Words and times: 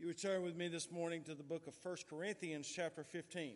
You 0.00 0.06
would 0.06 0.22
turn 0.22 0.44
with 0.44 0.54
me 0.54 0.68
this 0.68 0.92
morning 0.92 1.24
to 1.24 1.34
the 1.34 1.42
book 1.42 1.66
of 1.66 1.74
1 1.82 1.96
Corinthians, 2.08 2.70
chapter 2.72 3.02
15. 3.02 3.54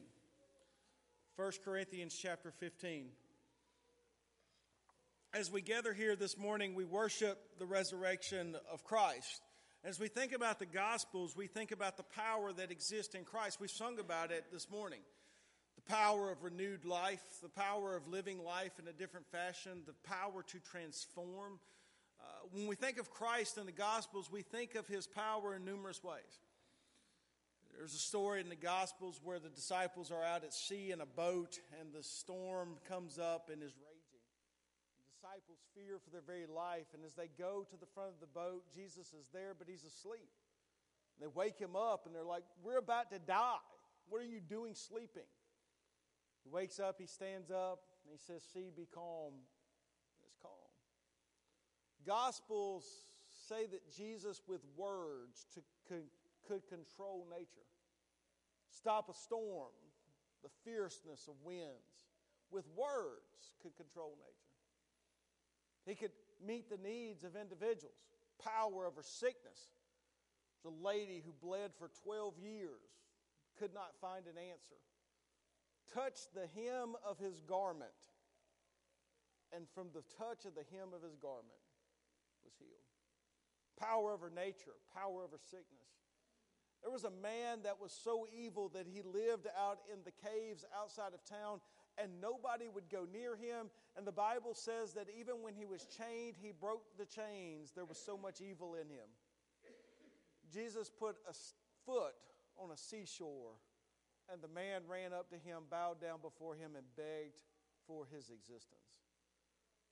1 1.36 1.52
Corinthians, 1.64 2.18
chapter 2.20 2.50
15. 2.50 3.10
As 5.32 5.52
we 5.52 5.60
gather 5.60 5.92
here 5.92 6.16
this 6.16 6.36
morning, 6.36 6.74
we 6.74 6.84
worship 6.84 7.38
the 7.60 7.64
resurrection 7.64 8.56
of 8.72 8.82
Christ. 8.82 9.40
As 9.84 10.00
we 10.00 10.08
think 10.08 10.32
about 10.32 10.58
the 10.58 10.66
Gospels, 10.66 11.36
we 11.36 11.46
think 11.46 11.70
about 11.70 11.96
the 11.96 12.02
power 12.02 12.52
that 12.54 12.72
exists 12.72 13.14
in 13.14 13.22
Christ. 13.22 13.60
We've 13.60 13.70
sung 13.70 14.00
about 14.00 14.32
it 14.32 14.46
this 14.50 14.68
morning. 14.68 15.02
The 15.76 15.92
power 15.92 16.32
of 16.32 16.42
renewed 16.42 16.84
life, 16.84 17.22
the 17.40 17.50
power 17.50 17.94
of 17.94 18.08
living 18.08 18.42
life 18.42 18.80
in 18.80 18.88
a 18.88 18.92
different 18.92 19.26
fashion, 19.30 19.82
the 19.86 19.94
power 20.02 20.42
to 20.42 20.58
transform, 20.58 21.60
Uh, 22.42 22.46
when 22.52 22.66
we 22.66 22.74
think 22.74 22.98
of 22.98 23.10
Christ 23.10 23.58
in 23.58 23.66
the 23.66 23.72
Gospels, 23.72 24.30
we 24.30 24.42
think 24.42 24.74
of 24.74 24.86
his 24.86 25.06
power 25.06 25.54
in 25.54 25.64
numerous 25.64 26.02
ways. 26.02 26.40
There's 27.76 27.94
a 27.94 27.98
story 27.98 28.40
in 28.40 28.48
the 28.48 28.56
Gospels 28.56 29.20
where 29.22 29.38
the 29.38 29.48
disciples 29.48 30.10
are 30.10 30.22
out 30.22 30.44
at 30.44 30.52
sea 30.52 30.90
in 30.90 31.00
a 31.00 31.06
boat 31.06 31.58
and 31.80 31.92
the 31.92 32.02
storm 32.02 32.76
comes 32.88 33.18
up 33.18 33.48
and 33.50 33.62
is 33.62 33.72
raging. 33.72 34.22
The 34.98 35.08
disciples 35.14 35.58
fear 35.74 35.98
for 35.98 36.10
their 36.10 36.20
very 36.20 36.46
life, 36.46 36.86
and 36.94 37.04
as 37.04 37.14
they 37.14 37.28
go 37.38 37.66
to 37.70 37.76
the 37.78 37.86
front 37.86 38.10
of 38.10 38.20
the 38.20 38.26
boat, 38.26 38.64
Jesus 38.74 39.14
is 39.18 39.28
there, 39.32 39.54
but 39.58 39.68
he's 39.68 39.84
asleep. 39.84 40.28
They 41.20 41.26
wake 41.26 41.58
him 41.58 41.76
up 41.76 42.06
and 42.06 42.14
they're 42.14 42.24
like, 42.24 42.44
We're 42.62 42.78
about 42.78 43.10
to 43.10 43.18
die. 43.18 43.62
What 44.08 44.20
are 44.20 44.26
you 44.26 44.40
doing 44.40 44.74
sleeping? 44.74 45.28
He 46.44 46.50
wakes 46.50 46.80
up, 46.80 46.96
he 46.98 47.06
stands 47.06 47.50
up, 47.50 47.80
and 48.04 48.12
he 48.12 48.18
says, 48.18 48.42
Sea, 48.52 48.70
be 48.76 48.88
calm. 48.92 49.32
Gospels 52.06 52.84
say 53.48 53.66
that 53.66 53.90
Jesus, 53.94 54.42
with 54.46 54.60
words, 54.76 55.46
to, 55.54 55.60
could, 55.88 56.04
could 56.46 56.66
control 56.68 57.26
nature, 57.30 57.68
stop 58.70 59.08
a 59.08 59.14
storm, 59.14 59.72
the 60.42 60.50
fierceness 60.64 61.28
of 61.28 61.34
winds. 61.44 62.08
With 62.50 62.66
words, 62.76 63.56
could 63.62 63.76
control 63.76 64.18
nature. 64.20 64.52
He 65.86 65.94
could 65.94 66.12
meet 66.44 66.68
the 66.68 66.76
needs 66.76 67.24
of 67.24 67.36
individuals, 67.36 67.96
power 68.42 68.86
over 68.86 69.02
sickness. 69.02 69.72
There's 70.62 70.74
a 70.74 70.84
lady 70.84 71.22
who 71.24 71.32
bled 71.40 71.70
for 71.78 71.88
12 72.04 72.34
years, 72.38 72.92
could 73.58 73.74
not 73.74 73.94
find 74.00 74.26
an 74.26 74.38
answer. 74.38 74.76
Touched 75.94 76.34
the 76.34 76.48
hem 76.54 76.94
of 77.06 77.18
his 77.18 77.40
garment, 77.40 77.90
and 79.54 79.66
from 79.74 79.88
the 79.92 80.04
touch 80.16 80.44
of 80.44 80.54
the 80.54 80.64
hem 80.76 80.88
of 80.94 81.02
his 81.02 81.16
garment, 81.16 81.62
was 82.52 82.60
healed. 82.60 82.92
Power 83.80 84.12
over 84.12 84.30
nature, 84.30 84.76
power 84.94 85.24
over 85.24 85.38
sickness. 85.38 85.82
There 86.82 86.90
was 86.90 87.04
a 87.04 87.14
man 87.22 87.62
that 87.62 87.80
was 87.80 87.92
so 87.92 88.26
evil 88.34 88.68
that 88.74 88.86
he 88.86 89.02
lived 89.02 89.46
out 89.56 89.78
in 89.92 90.00
the 90.04 90.10
caves 90.10 90.64
outside 90.76 91.14
of 91.14 91.24
town 91.24 91.60
and 91.98 92.10
nobody 92.20 92.68
would 92.68 92.88
go 92.90 93.06
near 93.12 93.36
him. 93.36 93.70
And 93.96 94.06
the 94.06 94.12
Bible 94.12 94.54
says 94.54 94.92
that 94.94 95.06
even 95.18 95.42
when 95.42 95.54
he 95.54 95.64
was 95.64 95.86
chained, 95.86 96.34
he 96.40 96.52
broke 96.52 96.84
the 96.98 97.06
chains. 97.06 97.72
There 97.74 97.84
was 97.84 97.98
so 97.98 98.16
much 98.16 98.40
evil 98.40 98.74
in 98.74 98.88
him. 98.88 99.06
Jesus 100.52 100.90
put 100.90 101.16
a 101.28 101.34
foot 101.86 102.14
on 102.58 102.70
a 102.70 102.76
seashore, 102.76 103.56
and 104.30 104.42
the 104.42 104.48
man 104.48 104.82
ran 104.88 105.12
up 105.12 105.30
to 105.30 105.36
him, 105.36 105.64
bowed 105.70 106.00
down 106.00 106.18
before 106.20 106.54
him, 106.54 106.72
and 106.76 106.84
begged 106.96 107.40
for 107.86 108.06
his 108.12 108.30
existence. 108.30 109.01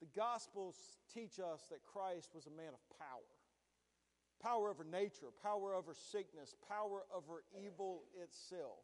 The 0.00 0.08
Gospels 0.16 0.76
teach 1.12 1.38
us 1.38 1.68
that 1.70 1.84
Christ 1.84 2.30
was 2.34 2.46
a 2.46 2.50
man 2.50 2.72
of 2.72 2.98
power 2.98 3.30
power 4.40 4.70
over 4.70 4.84
nature, 4.84 5.28
power 5.42 5.74
over 5.74 5.92
sickness, 5.94 6.54
power 6.68 7.04
over 7.14 7.44
evil 7.52 8.02
itself. 8.20 8.82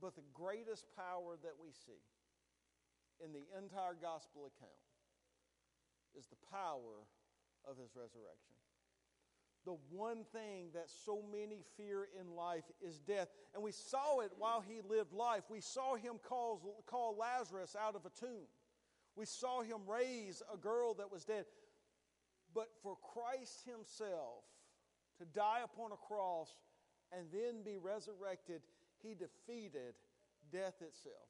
But 0.00 0.16
the 0.16 0.24
greatest 0.32 0.86
power 0.96 1.36
that 1.42 1.54
we 1.60 1.70
see 1.70 2.00
in 3.24 3.32
the 3.32 3.44
entire 3.56 3.94
gospel 4.00 4.50
account 4.50 4.72
is 6.18 6.26
the 6.26 6.40
power 6.50 7.06
of 7.68 7.76
his 7.76 7.94
resurrection. 7.94 8.56
The 9.64 9.76
one 9.90 10.24
thing 10.32 10.68
that 10.74 10.90
so 10.90 11.22
many 11.32 11.62
fear 11.76 12.08
in 12.20 12.34
life 12.36 12.64
is 12.82 13.00
death. 13.00 13.28
And 13.54 13.62
we 13.62 13.72
saw 13.72 14.20
it 14.20 14.30
while 14.36 14.60
he 14.60 14.82
lived 14.86 15.14
life. 15.14 15.44
We 15.48 15.62
saw 15.62 15.94
him 15.94 16.16
call, 16.22 16.60
call 16.86 17.16
Lazarus 17.18 17.74
out 17.80 17.94
of 17.94 18.04
a 18.04 18.10
tomb. 18.10 18.44
We 19.16 19.26
saw 19.26 19.62
him 19.62 19.78
raise 19.86 20.42
a 20.52 20.56
girl 20.56 20.94
that 20.94 21.10
was 21.10 21.24
dead. 21.24 21.44
But 22.54 22.68
for 22.82 22.96
Christ 22.96 23.64
himself 23.66 24.44
to 25.18 25.24
die 25.24 25.60
upon 25.64 25.92
a 25.92 25.96
cross 25.96 26.50
and 27.12 27.26
then 27.32 27.62
be 27.64 27.78
resurrected, 27.78 28.62
he 29.02 29.14
defeated 29.14 29.94
death 30.52 30.80
itself. 30.80 31.28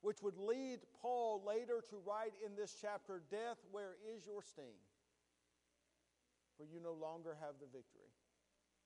Which 0.00 0.22
would 0.22 0.36
lead 0.36 0.80
Paul 1.00 1.42
later 1.46 1.82
to 1.90 1.96
write 2.04 2.34
in 2.44 2.56
this 2.56 2.76
chapter 2.80 3.22
Death, 3.30 3.58
where 3.70 3.96
is 4.14 4.26
your 4.26 4.42
sting? 4.42 4.76
For 6.58 6.64
you 6.64 6.78
no 6.82 6.92
longer 6.92 7.36
have 7.40 7.54
the 7.58 7.66
victory. 7.66 8.12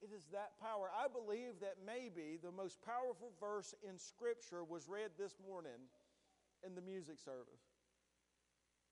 It 0.00 0.10
is 0.14 0.26
that 0.32 0.52
power. 0.62 0.90
I 0.94 1.08
believe 1.08 1.58
that 1.60 1.82
maybe 1.84 2.38
the 2.40 2.52
most 2.52 2.78
powerful 2.86 3.32
verse 3.40 3.74
in 3.82 3.98
Scripture 3.98 4.62
was 4.62 4.88
read 4.88 5.10
this 5.18 5.34
morning 5.44 5.90
in 6.64 6.74
the 6.74 6.80
music 6.80 7.18
service. 7.18 7.67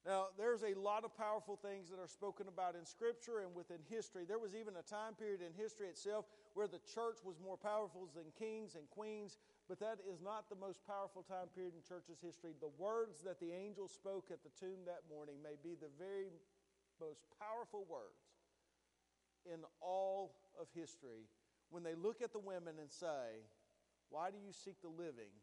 Now, 0.07 0.31
there's 0.39 0.63
a 0.63 0.79
lot 0.79 1.03
of 1.03 1.11
powerful 1.19 1.59
things 1.59 1.91
that 1.91 1.99
are 1.99 2.07
spoken 2.07 2.47
about 2.47 2.79
in 2.79 2.87
Scripture 2.87 3.43
and 3.43 3.51
within 3.59 3.83
history. 3.91 4.23
There 4.23 4.39
was 4.39 4.55
even 4.55 4.79
a 4.79 4.87
time 4.87 5.19
period 5.19 5.43
in 5.43 5.51
history 5.51 5.91
itself 5.91 6.31
where 6.55 6.71
the 6.71 6.79
church 6.95 7.19
was 7.27 7.43
more 7.43 7.59
powerful 7.59 8.07
than 8.15 8.31
kings 8.39 8.79
and 8.79 8.87
queens, 8.95 9.43
but 9.67 9.83
that 9.83 9.99
is 10.07 10.23
not 10.23 10.47
the 10.47 10.55
most 10.55 10.79
powerful 10.87 11.27
time 11.27 11.51
period 11.59 11.75
in 11.75 11.83
church's 11.83 12.23
history. 12.23 12.55
The 12.63 12.71
words 12.79 13.19
that 13.27 13.43
the 13.43 13.51
angel 13.51 13.91
spoke 13.91 14.31
at 14.31 14.47
the 14.47 14.55
tomb 14.55 14.87
that 14.87 15.03
morning 15.11 15.43
may 15.43 15.59
be 15.59 15.75
the 15.75 15.91
very 15.99 16.31
most 17.03 17.27
powerful 17.43 17.83
words 17.91 18.31
in 19.43 19.67
all 19.83 20.39
of 20.55 20.71
history 20.71 21.27
when 21.71 21.83
they 21.83 21.99
look 21.99 22.23
at 22.23 22.33
the 22.33 22.39
women 22.39 22.79
and 22.79 22.95
say, 22.95 23.43
Why 24.11 24.31
do 24.31 24.39
you 24.39 24.55
seek 24.55 24.79
the 24.83 24.89
living 24.89 25.35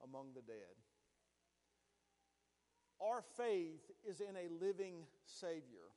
among 0.00 0.32
the 0.32 0.40
dead? 0.40 0.80
Our 3.02 3.22
faith 3.36 3.90
is 4.08 4.20
in 4.20 4.36
a 4.36 4.64
living 4.64 4.94
Savior. 5.26 5.90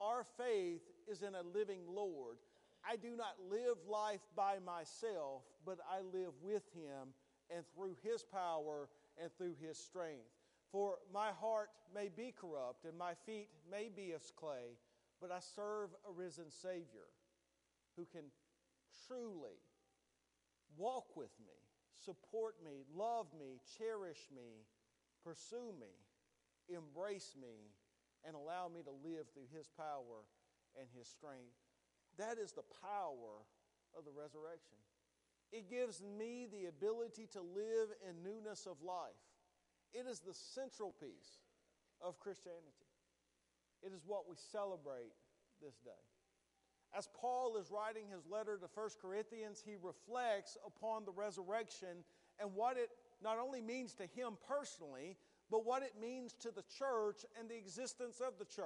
Our 0.00 0.24
faith 0.38 0.80
is 1.06 1.22
in 1.22 1.34
a 1.34 1.42
living 1.42 1.80
Lord. 1.86 2.38
I 2.88 2.96
do 2.96 3.14
not 3.16 3.34
live 3.50 3.76
life 3.88 4.22
by 4.34 4.58
myself, 4.64 5.42
but 5.66 5.78
I 5.90 6.00
live 6.00 6.32
with 6.42 6.62
Him 6.74 7.12
and 7.54 7.64
through 7.74 7.96
His 8.02 8.22
power 8.22 8.88
and 9.22 9.30
through 9.36 9.54
His 9.60 9.76
strength. 9.76 10.30
For 10.72 10.98
my 11.12 11.30
heart 11.30 11.70
may 11.94 12.08
be 12.08 12.32
corrupt 12.38 12.84
and 12.84 12.96
my 12.98 13.12
feet 13.26 13.48
may 13.70 13.90
be 13.94 14.12
as 14.12 14.32
clay, 14.34 14.78
but 15.20 15.30
I 15.30 15.40
serve 15.40 15.90
a 16.08 16.12
risen 16.12 16.50
Savior 16.50 17.08
who 17.96 18.06
can 18.06 18.24
truly 19.06 19.60
walk 20.76 21.16
with 21.16 21.30
me, 21.46 21.54
support 22.04 22.56
me, 22.64 22.84
love 22.96 23.26
me, 23.38 23.60
cherish 23.78 24.28
me, 24.34 24.64
pursue 25.22 25.72
me 25.78 25.92
embrace 26.68 27.34
me 27.40 27.72
and 28.26 28.34
allow 28.34 28.68
me 28.68 28.82
to 28.82 28.92
live 28.92 29.26
through 29.32 29.50
His 29.52 29.68
power 29.76 30.24
and 30.78 30.88
His 30.96 31.08
strength. 31.08 31.58
That 32.18 32.38
is 32.38 32.52
the 32.52 32.66
power 32.80 33.44
of 33.96 34.04
the 34.04 34.12
resurrection. 34.12 34.78
It 35.52 35.70
gives 35.70 36.02
me 36.02 36.48
the 36.50 36.66
ability 36.66 37.28
to 37.32 37.40
live 37.40 37.94
in 38.08 38.22
newness 38.22 38.66
of 38.66 38.82
life. 38.82 39.22
It 39.92 40.06
is 40.10 40.20
the 40.20 40.34
central 40.34 40.92
piece 40.98 41.46
of 42.00 42.18
Christianity. 42.18 42.90
It 43.82 43.92
is 43.92 44.02
what 44.06 44.28
we 44.28 44.36
celebrate 44.50 45.12
this 45.62 45.76
day. 45.84 46.02
As 46.96 47.08
Paul 47.14 47.56
is 47.56 47.70
writing 47.70 48.04
his 48.08 48.26
letter 48.26 48.56
to 48.56 48.66
1 48.72 48.88
Corinthians, 49.02 49.62
he 49.64 49.76
reflects 49.82 50.56
upon 50.66 51.04
the 51.04 51.12
resurrection 51.12 52.04
and 52.40 52.54
what 52.54 52.76
it 52.76 52.88
not 53.22 53.38
only 53.38 53.60
means 53.60 53.94
to 53.94 54.04
him 54.04 54.38
personally, 54.48 55.16
but 55.50 55.64
what 55.64 55.82
it 55.82 55.94
means 56.00 56.34
to 56.40 56.50
the 56.50 56.64
church 56.78 57.24
and 57.38 57.48
the 57.48 57.56
existence 57.56 58.20
of 58.20 58.38
the 58.38 58.44
church. 58.44 58.64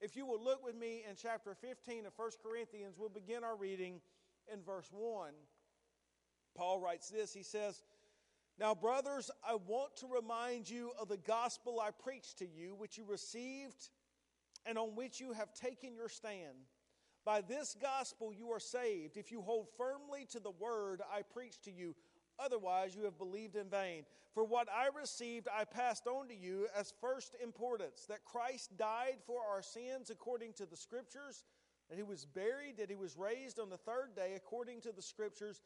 If 0.00 0.16
you 0.16 0.26
will 0.26 0.42
look 0.42 0.64
with 0.64 0.76
me 0.76 1.02
in 1.08 1.16
chapter 1.16 1.54
15 1.54 2.06
of 2.06 2.12
1 2.16 2.30
Corinthians, 2.42 2.96
we'll 2.98 3.08
begin 3.08 3.42
our 3.44 3.56
reading 3.56 4.00
in 4.52 4.62
verse 4.62 4.88
1. 4.92 5.32
Paul 6.54 6.80
writes 6.80 7.08
this 7.08 7.32
He 7.32 7.42
says, 7.42 7.82
Now, 8.58 8.74
brothers, 8.74 9.30
I 9.46 9.56
want 9.56 9.96
to 9.96 10.06
remind 10.06 10.68
you 10.68 10.92
of 11.00 11.08
the 11.08 11.16
gospel 11.16 11.80
I 11.80 11.90
preached 11.90 12.38
to 12.38 12.46
you, 12.46 12.74
which 12.76 12.96
you 12.96 13.04
received 13.04 13.90
and 14.66 14.78
on 14.78 14.94
which 14.94 15.20
you 15.20 15.32
have 15.32 15.52
taken 15.54 15.94
your 15.94 16.08
stand. 16.08 16.56
By 17.24 17.40
this 17.40 17.76
gospel 17.80 18.32
you 18.32 18.50
are 18.52 18.60
saved 18.60 19.16
if 19.16 19.30
you 19.30 19.42
hold 19.42 19.68
firmly 19.76 20.26
to 20.30 20.40
the 20.40 20.52
word 20.52 21.02
I 21.12 21.22
preached 21.22 21.64
to 21.64 21.70
you 21.70 21.94
Otherwise, 22.38 22.94
you 22.94 23.04
have 23.04 23.18
believed 23.18 23.56
in 23.56 23.68
vain. 23.68 24.04
For 24.34 24.44
what 24.44 24.68
I 24.68 24.88
received, 24.96 25.48
I 25.52 25.64
passed 25.64 26.06
on 26.06 26.28
to 26.28 26.34
you 26.34 26.68
as 26.76 26.92
first 27.00 27.34
importance 27.42 28.06
that 28.08 28.24
Christ 28.24 28.76
died 28.76 29.16
for 29.26 29.40
our 29.42 29.62
sins 29.62 30.10
according 30.10 30.52
to 30.54 30.66
the 30.66 30.76
Scriptures, 30.76 31.44
that 31.88 31.96
he 31.96 32.02
was 32.02 32.24
buried, 32.24 32.76
that 32.78 32.90
he 32.90 32.96
was 32.96 33.16
raised 33.16 33.58
on 33.58 33.70
the 33.70 33.78
third 33.78 34.14
day 34.14 34.34
according 34.36 34.80
to 34.82 34.92
the 34.92 35.02
scriptures, 35.02 35.62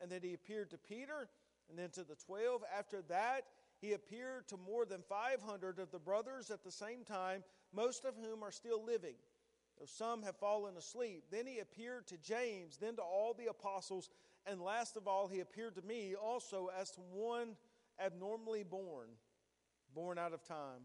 and 0.00 0.10
that 0.10 0.22
he 0.22 0.34
appeared 0.34 0.70
to 0.70 0.78
Peter 0.78 1.28
and 1.68 1.78
then 1.78 1.90
to 1.90 2.04
the 2.04 2.14
twelve. 2.14 2.62
After 2.76 3.02
that, 3.08 3.44
he 3.80 3.92
appeared 3.92 4.48
to 4.48 4.56
more 4.56 4.84
than 4.84 5.02
500 5.02 5.78
of 5.78 5.90
the 5.90 5.98
brothers 5.98 6.50
at 6.50 6.62
the 6.62 6.70
same 6.70 7.04
time, 7.04 7.42
most 7.72 8.04
of 8.04 8.14
whom 8.16 8.42
are 8.42 8.52
still 8.52 8.84
living, 8.84 9.14
though 9.78 9.86
some 9.86 10.22
have 10.22 10.36
fallen 10.36 10.76
asleep. 10.76 11.24
Then 11.30 11.46
he 11.46 11.58
appeared 11.58 12.06
to 12.08 12.18
James, 12.18 12.76
then 12.76 12.96
to 12.96 13.02
all 13.02 13.34
the 13.34 13.46
apostles, 13.46 14.10
and 14.46 14.60
last 14.60 14.96
of 14.96 15.08
all, 15.08 15.28
he 15.28 15.40
appeared 15.40 15.74
to 15.76 15.82
me 15.82 16.14
also 16.14 16.70
as 16.78 16.90
to 16.92 17.00
one 17.00 17.56
abnormally 18.04 18.62
born, 18.62 19.08
born 19.94 20.18
out 20.18 20.32
of 20.32 20.44
time. 20.44 20.82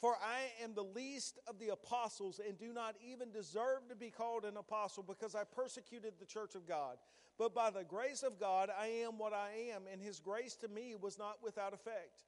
For 0.00 0.16
I 0.16 0.64
am 0.64 0.74
the 0.74 0.82
least 0.82 1.38
of 1.46 1.58
the 1.58 1.68
apostles 1.68 2.40
and 2.46 2.58
do 2.58 2.72
not 2.72 2.94
even 3.06 3.30
deserve 3.30 3.88
to 3.90 3.96
be 3.96 4.08
called 4.08 4.44
an 4.44 4.56
apostle 4.56 5.02
because 5.02 5.34
I 5.34 5.44
persecuted 5.44 6.14
the 6.18 6.24
church 6.24 6.54
of 6.54 6.66
God. 6.66 6.96
But 7.38 7.54
by 7.54 7.70
the 7.70 7.84
grace 7.84 8.22
of 8.22 8.40
God, 8.40 8.70
I 8.78 8.86
am 9.04 9.18
what 9.18 9.34
I 9.34 9.72
am, 9.74 9.82
and 9.90 10.00
his 10.00 10.18
grace 10.18 10.56
to 10.56 10.68
me 10.68 10.94
was 10.98 11.18
not 11.18 11.38
without 11.42 11.74
effect. 11.74 12.24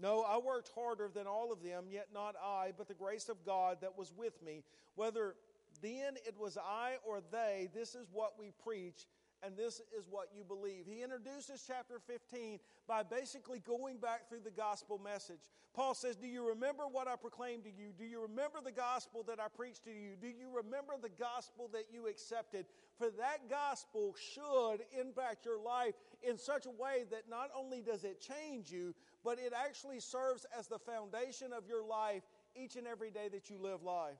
No, 0.00 0.22
I 0.22 0.38
worked 0.38 0.70
harder 0.74 1.10
than 1.12 1.26
all 1.26 1.52
of 1.52 1.62
them, 1.62 1.84
yet 1.90 2.08
not 2.14 2.34
I, 2.42 2.72
but 2.76 2.88
the 2.88 2.94
grace 2.94 3.28
of 3.28 3.44
God 3.44 3.78
that 3.82 3.98
was 3.98 4.12
with 4.16 4.42
me. 4.42 4.62
Whether 4.94 5.34
then 5.82 6.14
it 6.26 6.34
was 6.38 6.56
I 6.56 6.94
or 7.06 7.20
they, 7.30 7.68
this 7.74 7.94
is 7.94 8.06
what 8.12 8.38
we 8.38 8.52
preach 8.64 9.06
and 9.42 9.56
this 9.56 9.80
is 9.96 10.06
what 10.08 10.28
you 10.36 10.44
believe. 10.44 10.84
He 10.86 11.02
introduces 11.02 11.64
chapter 11.66 12.00
15 12.06 12.58
by 12.86 13.02
basically 13.02 13.60
going 13.60 13.98
back 13.98 14.28
through 14.28 14.40
the 14.44 14.50
gospel 14.50 15.00
message. 15.02 15.40
Paul 15.72 15.94
says, 15.94 16.16
Do 16.16 16.26
you 16.26 16.48
remember 16.48 16.84
what 16.90 17.08
I 17.08 17.16
proclaimed 17.16 17.64
to 17.64 17.70
you? 17.70 17.92
Do 17.96 18.04
you 18.04 18.22
remember 18.22 18.58
the 18.64 18.72
gospel 18.72 19.24
that 19.28 19.38
I 19.40 19.46
preached 19.48 19.84
to 19.84 19.90
you? 19.90 20.16
Do 20.20 20.26
you 20.26 20.48
remember 20.54 20.94
the 21.00 21.08
gospel 21.08 21.70
that 21.72 21.86
you 21.92 22.08
accepted? 22.08 22.66
For 22.98 23.08
that 23.18 23.48
gospel 23.48 24.14
should 24.34 24.80
impact 24.98 25.44
your 25.44 25.60
life 25.60 25.94
in 26.22 26.36
such 26.36 26.66
a 26.66 26.70
way 26.70 27.04
that 27.10 27.30
not 27.30 27.50
only 27.56 27.80
does 27.80 28.04
it 28.04 28.20
change 28.20 28.70
you, 28.70 28.94
but 29.24 29.38
it 29.38 29.52
actually 29.56 30.00
serves 30.00 30.44
as 30.58 30.66
the 30.66 30.78
foundation 30.78 31.52
of 31.52 31.68
your 31.68 31.84
life 31.84 32.22
each 32.56 32.76
and 32.76 32.86
every 32.86 33.10
day 33.10 33.28
that 33.32 33.48
you 33.48 33.58
live 33.58 33.82
life. 33.82 34.18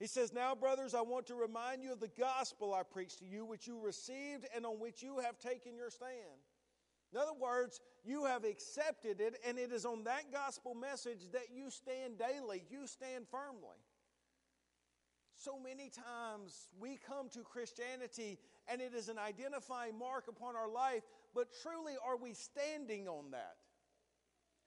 He 0.00 0.06
says, 0.06 0.32
Now, 0.32 0.54
brothers, 0.54 0.94
I 0.94 1.02
want 1.02 1.26
to 1.26 1.34
remind 1.34 1.84
you 1.84 1.92
of 1.92 2.00
the 2.00 2.10
gospel 2.18 2.72
I 2.72 2.82
preached 2.82 3.18
to 3.18 3.26
you, 3.26 3.44
which 3.44 3.66
you 3.66 3.78
received 3.78 4.46
and 4.56 4.64
on 4.64 4.80
which 4.80 5.02
you 5.02 5.18
have 5.18 5.38
taken 5.38 5.76
your 5.76 5.90
stand. 5.90 6.40
In 7.12 7.18
other 7.18 7.38
words, 7.38 7.80
you 8.02 8.24
have 8.24 8.44
accepted 8.44 9.20
it, 9.20 9.36
and 9.46 9.58
it 9.58 9.72
is 9.72 9.84
on 9.84 10.04
that 10.04 10.32
gospel 10.32 10.74
message 10.74 11.30
that 11.32 11.48
you 11.54 11.70
stand 11.70 12.18
daily, 12.18 12.64
you 12.70 12.86
stand 12.86 13.26
firmly. 13.30 13.76
So 15.34 15.58
many 15.58 15.90
times 15.90 16.68
we 16.78 16.98
come 17.06 17.28
to 17.30 17.40
Christianity 17.40 18.38
and 18.68 18.82
it 18.82 18.92
is 18.94 19.08
an 19.08 19.18
identifying 19.18 19.98
mark 19.98 20.28
upon 20.28 20.54
our 20.54 20.68
life, 20.68 21.02
but 21.34 21.48
truly 21.62 21.94
are 22.06 22.18
we 22.18 22.34
standing 22.34 23.08
on 23.08 23.30
that? 23.30 23.56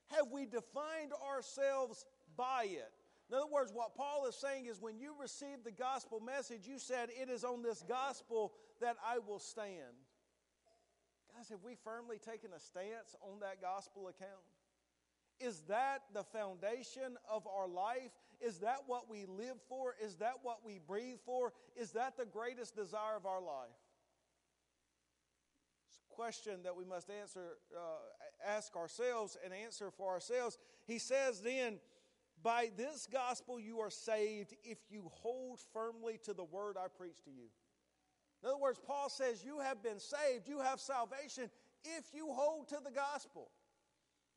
Have 0.07 0.31
we 0.31 0.45
defined 0.45 1.11
ourselves 1.31 2.05
by 2.35 2.65
it? 2.69 3.02
In 3.33 3.39
other 3.39 3.51
words, 3.51 3.71
what 3.73 3.95
Paul 3.95 4.27
is 4.27 4.35
saying 4.35 4.67
is 4.67 4.79
when 4.79 4.99
you 4.99 5.15
received 5.19 5.63
the 5.65 5.71
gospel 5.71 6.19
message, 6.19 6.67
you 6.67 6.77
said, 6.77 7.09
It 7.19 7.29
is 7.29 7.43
on 7.43 7.63
this 7.63 7.83
gospel 7.89 8.53
that 8.79 8.95
I 9.03 9.17
will 9.17 9.39
stand. 9.39 9.97
Guys, 11.35 11.49
have 11.49 11.63
we 11.65 11.75
firmly 11.83 12.19
taken 12.19 12.51
a 12.55 12.59
stance 12.59 13.15
on 13.23 13.39
that 13.39 13.59
gospel 13.59 14.07
account? 14.07 14.43
Is 15.39 15.61
that 15.67 16.03
the 16.13 16.23
foundation 16.23 17.17
of 17.27 17.47
our 17.47 17.67
life? 17.67 18.11
Is 18.39 18.59
that 18.59 18.81
what 18.85 19.09
we 19.09 19.25
live 19.25 19.57
for? 19.67 19.95
Is 19.99 20.17
that 20.17 20.35
what 20.43 20.59
we 20.63 20.79
breathe 20.85 21.17
for? 21.25 21.53
Is 21.75 21.93
that 21.93 22.15
the 22.15 22.27
greatest 22.27 22.75
desire 22.75 23.17
of 23.17 23.25
our 23.25 23.41
life? 23.41 23.81
It's 25.87 25.97
a 26.07 26.15
question 26.15 26.61
that 26.65 26.75
we 26.75 26.85
must 26.85 27.09
answer, 27.09 27.57
uh, 27.75 28.47
ask 28.47 28.75
ourselves 28.75 29.37
and 29.43 29.51
answer 29.51 29.89
for 29.89 30.13
ourselves. 30.13 30.59
He 30.85 30.99
says 30.99 31.41
then, 31.41 31.79
by 32.43 32.69
this 32.77 33.07
gospel 33.11 33.59
you 33.59 33.79
are 33.79 33.89
saved 33.89 34.53
if 34.63 34.77
you 34.89 35.09
hold 35.09 35.59
firmly 35.71 36.19
to 36.25 36.33
the 36.33 36.43
word 36.43 36.75
I 36.77 36.87
preach 36.95 37.23
to 37.23 37.31
you. 37.31 37.47
In 38.43 38.49
other 38.49 38.59
words, 38.59 38.79
Paul 38.85 39.09
says 39.09 39.43
you 39.43 39.59
have 39.59 39.81
been 39.81 39.99
saved, 39.99 40.47
you 40.47 40.59
have 40.59 40.79
salvation 40.79 41.49
if 41.85 42.05
you 42.13 42.27
hold 42.31 42.67
to 42.69 42.77
the 42.83 42.91
gospel. 42.91 43.49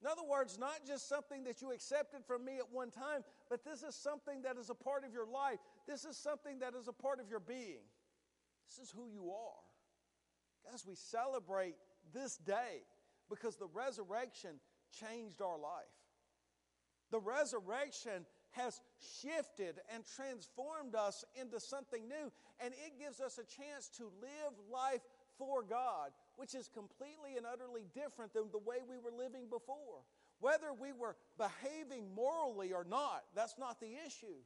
In 0.01 0.07
other 0.07 0.23
words, 0.29 0.59
not 0.59 0.87
just 0.87 1.09
something 1.09 1.45
that 1.45 1.61
you 1.61 1.73
accepted 1.73 2.25
from 2.25 2.45
me 2.45 2.59
at 2.59 2.71
one 2.71 2.91
time, 2.91 3.25
but 3.49 3.65
this 3.65 3.83
is 3.83 3.95
something 3.95 4.43
that 4.43 4.57
is 4.57 4.71
a 4.71 4.75
part 4.75 5.05
of 5.05 5.13
your 5.13 5.27
life. 5.27 5.59
This 5.89 6.05
is 6.05 6.17
something 6.17 6.61
that 6.61 6.75
is 6.75 6.87
a 6.87 6.93
part 6.93 7.19
of 7.19 7.29
your 7.29 7.41
being. 7.41 7.83
This 8.69 8.87
is 8.87 8.91
who 8.91 9.09
you 9.09 9.31
are. 9.31 10.71
Guys, 10.71 10.85
we 10.87 10.95
celebrate 10.95 11.77
this 12.13 12.37
day 12.37 12.85
because 13.29 13.57
the 13.57 13.69
resurrection 13.73 14.61
changed 15.01 15.41
our 15.41 15.59
life. 15.59 15.87
The 17.11 17.21
resurrection 17.21 18.27
has 18.53 18.81
shifted 19.21 19.81
and 19.93 20.05
transformed 20.17 20.95
us 20.95 21.25
into 21.41 21.61
something 21.61 22.09
new, 22.09 22.33
and 22.59 22.73
it 22.75 22.99
gives 22.99 23.21
us 23.21 23.39
a 23.39 23.45
chance 23.45 23.89
to 23.99 24.05
live 24.21 24.53
life 24.73 25.03
for 25.39 25.63
God, 25.63 26.11
which 26.37 26.55
is 26.55 26.69
completely 26.69 27.37
and 27.37 27.47
utterly 27.47 27.85
different 27.95 28.33
than 28.33 28.51
the 28.51 28.59
way 28.59 28.79
we 28.89 28.97
were 28.99 29.17
living 29.17 29.49
before. 29.51 30.03
Whether 30.41 30.73
we 30.73 30.93
were 30.93 31.17
behaving 31.39 32.15
morally 32.15 32.73
or 32.73 32.85
not, 32.85 33.25
that's 33.35 33.57
not 33.59 33.81
the 33.81 33.93
issue. 34.07 34.41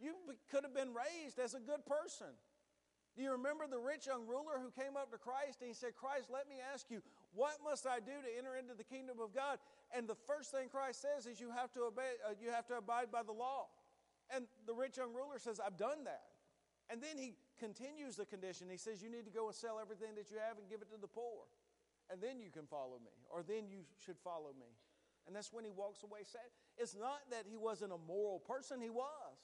You 0.00 0.14
could 0.50 0.64
have 0.64 0.74
been 0.74 0.94
raised 0.94 1.38
as 1.38 1.54
a 1.54 1.60
good 1.60 1.84
person. 1.86 2.30
Do 3.16 3.22
you 3.24 3.32
remember 3.32 3.66
the 3.66 3.78
rich 3.78 4.06
young 4.06 4.26
ruler 4.26 4.62
who 4.62 4.70
came 4.70 4.96
up 4.96 5.10
to 5.10 5.18
Christ 5.18 5.58
and 5.60 5.68
he 5.68 5.74
said, 5.74 5.96
Christ, 5.96 6.28
let 6.30 6.48
me 6.48 6.56
ask 6.72 6.86
you, 6.88 7.02
what 7.34 7.58
must 7.62 7.86
I 7.86 8.00
do 8.00 8.12
to 8.12 8.30
enter 8.38 8.56
into 8.56 8.74
the 8.74 8.84
kingdom 8.84 9.18
of 9.20 9.34
God? 9.34 9.58
And 9.94 10.08
the 10.08 10.16
first 10.26 10.50
thing 10.50 10.68
Christ 10.68 11.02
says 11.02 11.26
is, 11.26 11.40
you 11.40 11.50
have 11.50 11.72
to, 11.74 11.84
obey, 11.84 12.16
uh, 12.24 12.34
you 12.40 12.50
have 12.50 12.66
to 12.68 12.76
abide 12.78 13.12
by 13.12 13.22
the 13.22 13.32
law. 13.32 13.68
And 14.34 14.46
the 14.66 14.74
rich 14.74 14.96
young 14.96 15.14
ruler 15.14 15.38
says, 15.38 15.60
I've 15.64 15.76
done 15.76 16.04
that. 16.04 16.24
And 16.90 17.02
then 17.02 17.16
he 17.16 17.34
continues 17.58 18.16
the 18.16 18.24
condition. 18.24 18.68
He 18.70 18.76
says, 18.76 19.02
You 19.02 19.10
need 19.10 19.24
to 19.26 19.30
go 19.30 19.46
and 19.46 19.54
sell 19.54 19.78
everything 19.80 20.16
that 20.16 20.30
you 20.30 20.38
have 20.40 20.56
and 20.58 20.68
give 20.68 20.80
it 20.80 20.90
to 20.90 21.00
the 21.00 21.08
poor. 21.08 21.44
And 22.10 22.20
then 22.22 22.40
you 22.40 22.50
can 22.50 22.64
follow 22.64 22.96
me, 23.04 23.12
or 23.28 23.42
then 23.42 23.68
you 23.68 23.84
should 24.02 24.16
follow 24.24 24.56
me. 24.58 24.72
And 25.26 25.36
that's 25.36 25.52
when 25.52 25.64
he 25.64 25.70
walks 25.70 26.02
away 26.02 26.20
sad. 26.24 26.48
It's 26.78 26.96
not 26.96 27.20
that 27.30 27.44
he 27.46 27.58
wasn't 27.58 27.92
a 27.92 27.98
moral 27.98 28.38
person, 28.40 28.80
he 28.80 28.88
was. 28.88 29.36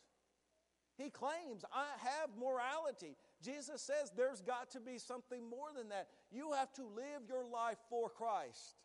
He 0.97 1.11
claims, 1.11 1.65
I 1.73 1.85
have 2.01 2.31
morality. 2.39 3.17
Jesus 3.44 3.82
says 3.82 4.11
there's 4.17 4.41
got 4.41 4.70
to 4.70 4.81
be 4.81 4.99
something 4.99 5.49
more 5.49 5.69
than 5.76 5.90
that. 5.90 6.09
You 6.33 6.52
have 6.52 6.73
to 6.75 6.83
live 6.83 7.28
your 7.28 7.45
life 7.45 7.78
for 7.90 8.09
Christ. 8.09 8.76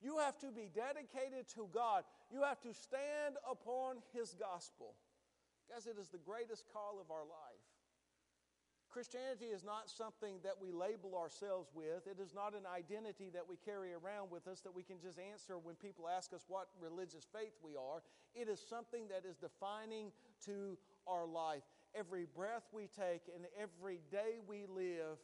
You 0.00 0.18
have 0.18 0.38
to 0.38 0.50
be 0.50 0.70
dedicated 0.72 1.48
to 1.54 1.68
God. 1.74 2.04
You 2.32 2.42
have 2.42 2.60
to 2.62 2.72
stand 2.72 3.36
upon 3.48 3.96
His 4.14 4.34
gospel. 4.34 4.94
Guys, 5.68 5.86
it 5.86 6.00
is 6.00 6.08
the 6.08 6.22
greatest 6.24 6.64
call 6.72 6.98
of 7.00 7.10
our 7.10 7.24
life. 7.24 7.68
Christianity 8.90 9.52
is 9.52 9.64
not 9.64 9.90
something 9.90 10.36
that 10.42 10.56
we 10.60 10.72
label 10.72 11.14
ourselves 11.14 11.68
with. 11.74 12.06
It 12.06 12.18
is 12.18 12.34
not 12.34 12.54
an 12.54 12.64
identity 12.64 13.30
that 13.34 13.46
we 13.46 13.56
carry 13.56 13.92
around 13.92 14.30
with 14.30 14.48
us 14.48 14.60
that 14.62 14.74
we 14.74 14.82
can 14.82 14.96
just 14.98 15.18
answer 15.18 15.58
when 15.58 15.74
people 15.74 16.08
ask 16.08 16.32
us 16.32 16.44
what 16.48 16.68
religious 16.80 17.26
faith 17.30 17.52
we 17.62 17.76
are. 17.76 18.02
It 18.34 18.48
is 18.48 18.58
something 18.58 19.08
that 19.08 19.28
is 19.28 19.36
defining 19.36 20.10
to 20.46 20.78
our 21.06 21.26
life. 21.26 21.64
Every 21.94 22.26
breath 22.36 22.64
we 22.72 22.88
take 22.88 23.22
and 23.34 23.46
every 23.60 24.00
day 24.10 24.38
we 24.46 24.66
live, 24.66 25.18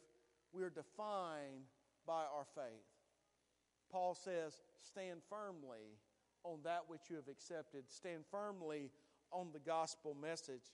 we're 0.51 0.69
defined 0.69 1.65
by 2.05 2.23
our 2.23 2.45
faith. 2.55 2.85
Paul 3.91 4.15
says, 4.15 4.61
stand 4.81 5.21
firmly 5.29 5.97
on 6.43 6.59
that 6.63 6.83
which 6.87 7.01
you 7.09 7.15
have 7.15 7.27
accepted, 7.27 7.83
stand 7.89 8.23
firmly 8.29 8.91
on 9.31 9.49
the 9.53 9.59
gospel 9.59 10.15
message. 10.19 10.73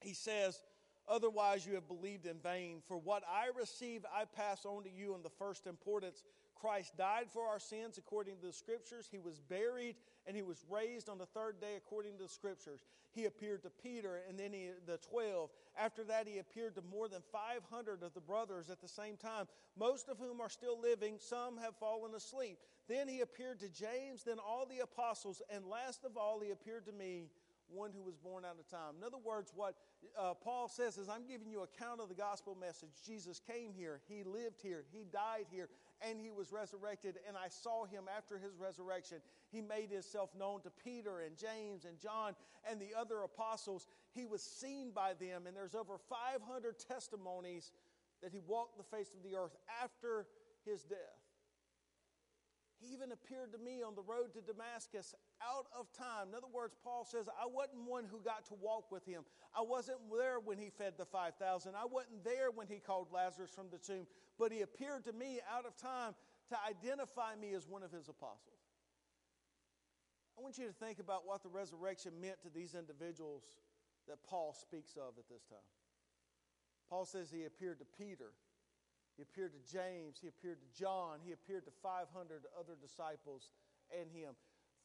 He 0.00 0.14
says, 0.14 0.62
Otherwise, 1.08 1.66
you 1.66 1.74
have 1.74 1.88
believed 1.88 2.26
in 2.26 2.38
vain. 2.38 2.80
For 2.86 2.96
what 2.96 3.24
I 3.28 3.50
receive, 3.58 4.04
I 4.14 4.24
pass 4.24 4.64
on 4.64 4.84
to 4.84 4.90
you 4.90 5.14
in 5.14 5.22
the 5.22 5.30
first 5.30 5.66
importance 5.66 6.22
Christ 6.62 6.96
died 6.96 7.26
for 7.32 7.48
our 7.48 7.58
sins 7.58 7.98
according 7.98 8.36
to 8.36 8.46
the 8.46 8.52
Scriptures. 8.52 9.08
He 9.10 9.18
was 9.18 9.40
buried 9.40 9.96
and 10.28 10.36
he 10.36 10.42
was 10.42 10.64
raised 10.70 11.08
on 11.08 11.18
the 11.18 11.26
third 11.26 11.60
day 11.60 11.74
according 11.76 12.18
to 12.18 12.22
the 12.22 12.28
Scriptures. 12.28 12.82
He 13.10 13.24
appeared 13.24 13.64
to 13.64 13.70
Peter 13.70 14.20
and 14.28 14.38
then 14.38 14.52
he, 14.52 14.70
the 14.86 14.98
12. 14.98 15.50
After 15.76 16.04
that, 16.04 16.28
he 16.28 16.38
appeared 16.38 16.76
to 16.76 16.82
more 16.82 17.08
than 17.08 17.20
500 17.32 18.04
of 18.04 18.14
the 18.14 18.20
brothers 18.20 18.70
at 18.70 18.80
the 18.80 18.86
same 18.86 19.16
time, 19.16 19.46
most 19.76 20.08
of 20.08 20.18
whom 20.18 20.40
are 20.40 20.48
still 20.48 20.80
living. 20.80 21.16
Some 21.18 21.56
have 21.58 21.74
fallen 21.80 22.14
asleep. 22.14 22.58
Then 22.88 23.08
he 23.08 23.22
appeared 23.22 23.58
to 23.60 23.68
James, 23.68 24.22
then 24.22 24.38
all 24.38 24.64
the 24.64 24.80
apostles, 24.80 25.42
and 25.50 25.66
last 25.66 26.04
of 26.04 26.16
all, 26.16 26.40
he 26.40 26.52
appeared 26.52 26.86
to 26.86 26.92
me, 26.92 27.26
one 27.72 27.90
who 27.94 28.02
was 28.02 28.16
born 28.16 28.44
out 28.44 28.56
of 28.58 28.68
time. 28.68 28.94
In 28.98 29.04
other 29.04 29.18
words, 29.18 29.52
what 29.54 29.74
uh, 30.18 30.34
Paul 30.34 30.68
says 30.68 30.98
is, 30.98 31.08
I'm 31.08 31.26
giving 31.26 31.50
you 31.50 31.62
account 31.62 32.00
of 32.00 32.08
the 32.08 32.14
gospel 32.14 32.56
message. 32.58 32.90
Jesus 33.06 33.40
came 33.40 33.72
here, 33.74 34.00
he 34.08 34.22
lived 34.24 34.60
here, 34.62 34.84
he 34.92 35.04
died 35.12 35.46
here, 35.50 35.68
and 36.06 36.20
he 36.20 36.30
was 36.30 36.52
resurrected. 36.52 37.16
And 37.26 37.36
I 37.36 37.48
saw 37.48 37.84
him 37.84 38.04
after 38.14 38.38
his 38.38 38.56
resurrection. 38.58 39.18
He 39.50 39.60
made 39.60 39.90
himself 39.90 40.30
known 40.38 40.60
to 40.62 40.70
Peter 40.70 41.20
and 41.20 41.36
James 41.36 41.84
and 41.84 41.98
John 41.98 42.34
and 42.68 42.80
the 42.80 42.98
other 42.98 43.22
apostles. 43.22 43.86
He 44.14 44.26
was 44.26 44.42
seen 44.42 44.90
by 44.94 45.14
them, 45.14 45.46
and 45.46 45.56
there's 45.56 45.74
over 45.74 45.98
500 45.98 46.78
testimonies 46.78 47.72
that 48.22 48.32
he 48.32 48.40
walked 48.46 48.76
the 48.76 48.96
face 48.96 49.10
of 49.16 49.22
the 49.28 49.36
earth 49.36 49.56
after 49.82 50.26
his 50.64 50.82
death. 50.84 51.21
He 52.82 52.92
even 52.92 53.12
appeared 53.12 53.52
to 53.52 53.58
me 53.58 53.80
on 53.82 53.94
the 53.94 54.02
road 54.02 54.34
to 54.34 54.40
Damascus 54.40 55.14
out 55.40 55.66
of 55.78 55.86
time. 55.92 56.28
In 56.30 56.34
other 56.34 56.50
words, 56.52 56.74
Paul 56.82 57.06
says, 57.06 57.28
I 57.30 57.46
wasn't 57.46 57.86
one 57.86 58.04
who 58.10 58.18
got 58.18 58.44
to 58.46 58.54
walk 58.60 58.90
with 58.90 59.06
him. 59.06 59.22
I 59.54 59.62
wasn't 59.62 59.98
there 60.10 60.40
when 60.40 60.58
he 60.58 60.68
fed 60.68 60.94
the 60.98 61.04
5,000. 61.04 61.74
I 61.76 61.86
wasn't 61.86 62.24
there 62.24 62.50
when 62.50 62.66
he 62.66 62.80
called 62.80 63.06
Lazarus 63.12 63.50
from 63.54 63.70
the 63.70 63.78
tomb. 63.78 64.06
But 64.36 64.50
he 64.50 64.62
appeared 64.62 65.04
to 65.04 65.12
me 65.12 65.38
out 65.46 65.64
of 65.64 65.76
time 65.76 66.14
to 66.48 66.56
identify 66.68 67.36
me 67.40 67.54
as 67.54 67.68
one 67.68 67.84
of 67.84 67.92
his 67.92 68.08
apostles. 68.08 68.58
I 70.36 70.42
want 70.42 70.58
you 70.58 70.66
to 70.66 70.72
think 70.72 70.98
about 70.98 71.22
what 71.24 71.44
the 71.44 71.50
resurrection 71.50 72.12
meant 72.20 72.42
to 72.42 72.50
these 72.50 72.74
individuals 72.74 73.44
that 74.08 74.18
Paul 74.26 74.56
speaks 74.58 74.96
of 74.96 75.14
at 75.18 75.28
this 75.30 75.44
time. 75.44 75.62
Paul 76.90 77.04
says 77.04 77.30
he 77.30 77.44
appeared 77.44 77.78
to 77.78 77.86
Peter. 77.96 78.32
He 79.16 79.22
appeared 79.22 79.52
to 79.52 79.72
James, 79.72 80.18
he 80.20 80.28
appeared 80.28 80.58
to 80.60 80.80
John, 80.80 81.18
he 81.22 81.32
appeared 81.32 81.64
to 81.66 81.72
500 81.82 82.42
other 82.58 82.76
disciples 82.80 83.50
and 83.98 84.10
him. 84.10 84.34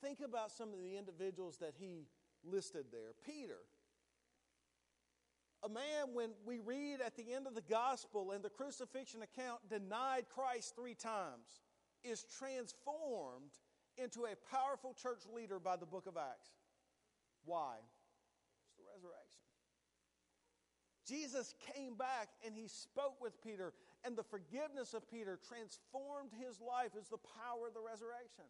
Think 0.01 0.19
about 0.19 0.51
some 0.51 0.73
of 0.73 0.81
the 0.81 0.97
individuals 0.97 1.57
that 1.57 1.73
he 1.79 2.07
listed 2.43 2.85
there. 2.91 3.13
Peter, 3.25 3.59
a 5.63 5.69
man, 5.69 6.13
when 6.13 6.31
we 6.45 6.59
read 6.59 6.99
at 7.01 7.15
the 7.15 7.33
end 7.33 7.47
of 7.47 7.55
the 7.55 7.61
gospel 7.61 8.31
and 8.31 8.43
the 8.43 8.49
crucifixion 8.49 9.21
account, 9.23 9.59
denied 9.69 10.25
Christ 10.29 10.75
three 10.75 10.93
times, 10.93 11.61
is 12.03 12.25
transformed 12.37 13.51
into 13.97 14.25
a 14.25 14.35
powerful 14.53 14.93
church 14.93 15.23
leader 15.33 15.59
by 15.59 15.75
the 15.75 15.85
book 15.85 16.05
of 16.05 16.15
Acts. 16.15 16.49
Why? 17.45 17.75
It's 17.79 18.77
the 18.77 18.83
resurrection. 18.93 19.41
Jesus 21.07 21.55
came 21.73 21.95
back 21.95 22.29
and 22.45 22.53
he 22.53 22.67
spoke 22.67 23.21
with 23.21 23.41
Peter 23.41 23.73
and 24.07 24.15
the 24.15 24.23
forgiveness 24.23 24.95
of 24.95 25.03
Peter 25.11 25.35
transformed 25.35 26.31
his 26.39 26.63
life 26.63 26.95
as 26.95 27.11
the 27.11 27.19
power 27.43 27.67
of 27.67 27.75
the 27.75 27.83
resurrection. 27.83 28.47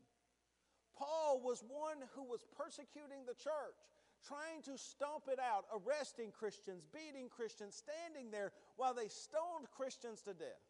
Paul 0.94 1.42
was 1.42 1.66
one 1.66 2.06
who 2.14 2.22
was 2.30 2.46
persecuting 2.54 3.26
the 3.26 3.34
church, 3.34 3.82
trying 4.22 4.62
to 4.70 4.78
stomp 4.78 5.26
it 5.26 5.42
out, 5.42 5.66
arresting 5.74 6.30
Christians, 6.30 6.86
beating 6.94 7.26
Christians, 7.26 7.74
standing 7.74 8.30
there 8.30 8.54
while 8.78 8.94
they 8.94 9.10
stoned 9.10 9.66
Christians 9.74 10.22
to 10.30 10.38
death. 10.38 10.62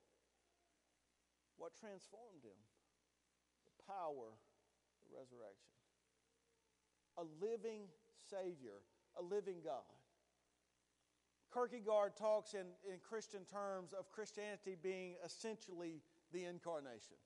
What 1.60 1.75
transformed 1.75 2.48
him? 2.48 2.60
The 3.67 3.91
power 3.91 4.32
of 4.32 4.96
the 5.03 5.12
resurrection. 5.12 5.75
A 7.20 7.27
living 7.44 7.91
Savior, 8.32 8.79
a 9.20 9.24
living 9.24 9.60
God. 9.63 9.97
Kierkegaard 11.58 12.16
talks 12.16 12.54
in, 12.54 12.68
in 12.86 13.00
Christian 13.02 13.42
terms 13.52 13.92
of 13.98 14.12
Christianity 14.12 14.76
being 14.82 15.16
essentially 15.26 16.04
the 16.32 16.46
incarnation. 16.46 17.18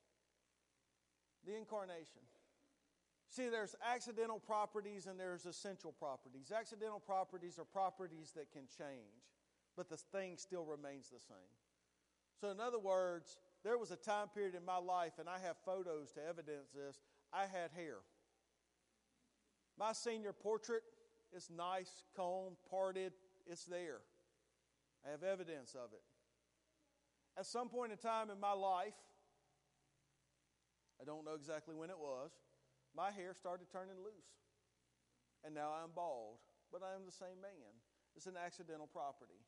The 1.44 1.54
incarnation. 1.54 2.22
See, 3.28 3.50
there's 3.50 3.74
accidental 3.86 4.38
properties 4.38 5.06
and 5.06 5.20
there's 5.20 5.44
essential 5.44 5.92
properties. 5.92 6.50
Accidental 6.50 7.00
properties 7.00 7.58
are 7.58 7.64
properties 7.64 8.32
that 8.34 8.50
can 8.52 8.62
change, 8.78 9.28
but 9.76 9.90
the 9.90 9.98
thing 9.98 10.38
still 10.38 10.64
remains 10.64 11.10
the 11.10 11.20
same. 11.20 11.52
So, 12.40 12.50
in 12.50 12.58
other 12.60 12.78
words, 12.78 13.36
there 13.62 13.76
was 13.76 13.90
a 13.90 13.96
time 13.96 14.28
period 14.34 14.54
in 14.54 14.64
my 14.64 14.78
life, 14.78 15.12
and 15.18 15.28
I 15.28 15.38
have 15.40 15.56
photos 15.64 16.10
to 16.12 16.20
evidence 16.26 16.70
this. 16.74 17.00
I 17.32 17.42
had 17.42 17.70
hair. 17.76 17.98
My 19.78 19.92
senior 19.92 20.32
portrait 20.32 20.82
is 21.36 21.50
nice, 21.54 22.04
combed, 22.16 22.56
parted, 22.70 23.12
it's 23.46 23.64
there. 23.64 24.00
I 25.06 25.10
have 25.10 25.22
evidence 25.22 25.74
of 25.74 25.92
it. 25.92 26.02
At 27.38 27.46
some 27.46 27.68
point 27.68 27.92
in 27.92 27.98
time 27.98 28.30
in 28.30 28.38
my 28.38 28.52
life, 28.52 28.98
I 31.00 31.04
don't 31.04 31.24
know 31.24 31.34
exactly 31.34 31.74
when 31.74 31.90
it 31.90 31.98
was, 31.98 32.30
my 32.94 33.10
hair 33.10 33.34
started 33.34 33.66
turning 33.72 33.98
loose. 33.98 34.30
And 35.44 35.54
now 35.54 35.74
I'm 35.74 35.90
bald, 35.90 36.38
but 36.70 36.82
I 36.82 36.94
am 36.94 37.02
the 37.04 37.12
same 37.12 37.40
man. 37.42 37.72
It's 38.14 38.26
an 38.26 38.38
accidental 38.38 38.86
property. 38.86 39.42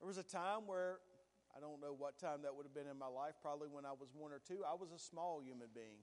There 0.00 0.08
was 0.08 0.18
a 0.18 0.26
time 0.26 0.66
where, 0.66 0.98
I 1.54 1.60
don't 1.60 1.80
know 1.80 1.94
what 1.94 2.18
time 2.18 2.42
that 2.42 2.56
would 2.56 2.66
have 2.66 2.74
been 2.74 2.90
in 2.90 2.98
my 2.98 3.06
life, 3.06 3.38
probably 3.40 3.68
when 3.70 3.86
I 3.86 3.92
was 3.92 4.10
one 4.10 4.32
or 4.32 4.40
two, 4.42 4.66
I 4.66 4.74
was 4.74 4.90
a 4.90 4.98
small 4.98 5.40
human 5.44 5.68
being. 5.72 6.02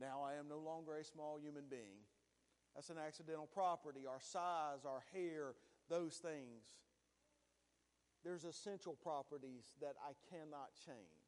Now 0.00 0.26
I 0.26 0.34
am 0.34 0.48
no 0.48 0.58
longer 0.58 0.96
a 0.96 1.04
small 1.04 1.38
human 1.38 1.64
being. 1.70 2.02
That's 2.74 2.90
an 2.90 2.98
accidental 2.98 3.46
property. 3.46 4.06
Our 4.08 4.20
size, 4.20 4.82
our 4.86 5.02
hair, 5.12 5.54
those 5.88 6.16
things 6.16 6.74
there's 8.24 8.44
essential 8.44 8.96
properties 9.02 9.74
that 9.80 9.94
I 10.02 10.12
cannot 10.30 10.74
change. 10.86 11.26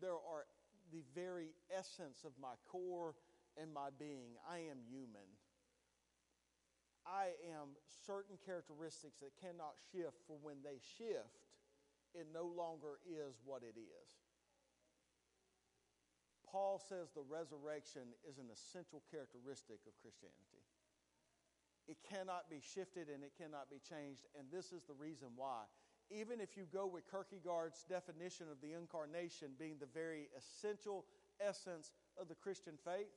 There 0.00 0.18
are 0.18 0.46
the 0.92 1.02
very 1.14 1.54
essence 1.70 2.24
of 2.24 2.32
my 2.40 2.54
core 2.70 3.14
and 3.60 3.72
my 3.72 3.88
being. 3.98 4.36
I 4.48 4.58
am 4.70 4.78
human. 4.88 5.26
I 7.06 7.38
am 7.54 7.78
certain 8.06 8.36
characteristics 8.44 9.22
that 9.22 9.30
cannot 9.38 9.78
shift, 9.92 10.18
for 10.26 10.36
when 10.42 10.58
they 10.66 10.82
shift, 10.98 11.46
it 12.14 12.26
no 12.34 12.50
longer 12.50 12.98
is 13.06 13.38
what 13.44 13.62
it 13.62 13.78
is. 13.78 14.10
Paul 16.50 16.82
says 16.82 17.10
the 17.14 17.26
resurrection 17.26 18.14
is 18.26 18.38
an 18.38 18.50
essential 18.50 19.02
characteristic 19.10 19.82
of 19.86 19.94
Christianity. 20.02 20.66
It 21.88 21.98
cannot 22.02 22.50
be 22.50 22.60
shifted 22.60 23.08
and 23.08 23.22
it 23.22 23.32
cannot 23.38 23.70
be 23.70 23.78
changed. 23.78 24.26
And 24.38 24.48
this 24.50 24.72
is 24.72 24.82
the 24.82 24.94
reason 24.94 25.28
why. 25.36 25.62
Even 26.10 26.40
if 26.40 26.56
you 26.56 26.64
go 26.72 26.86
with 26.86 27.10
Kierkegaard's 27.10 27.84
definition 27.88 28.46
of 28.50 28.60
the 28.60 28.72
incarnation 28.72 29.50
being 29.58 29.76
the 29.78 29.90
very 29.92 30.28
essential 30.36 31.04
essence 31.40 31.92
of 32.20 32.28
the 32.28 32.34
Christian 32.34 32.74
faith, 32.84 33.10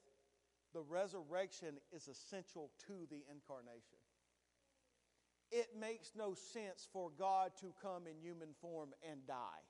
the 0.73 0.81
resurrection 0.81 1.75
is 1.91 2.07
essential 2.07 2.71
to 2.87 2.93
the 3.09 3.21
incarnation. 3.29 3.97
It 5.51 5.69
makes 5.79 6.11
no 6.15 6.35
sense 6.35 6.87
for 6.93 7.09
God 7.17 7.51
to 7.61 7.73
come 7.81 8.05
in 8.05 8.21
human 8.21 8.49
form 8.61 8.89
and 9.09 9.25
die. 9.27 9.65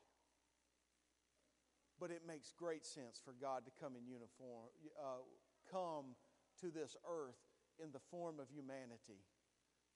But 2.00 2.12
it 2.12 2.22
makes 2.28 2.52
great 2.58 2.86
sense 2.86 3.22
for 3.24 3.34
God 3.40 3.64
to 3.66 3.72
come 3.80 3.94
in 3.96 4.06
uniform, 4.06 4.68
uh, 5.00 5.24
come 5.72 6.16
to 6.60 6.68
this 6.72 6.98
earth 7.08 7.49
in 7.80 7.92
the 7.96 8.04
form 8.12 8.40
of 8.40 8.52
humanity, 8.52 9.24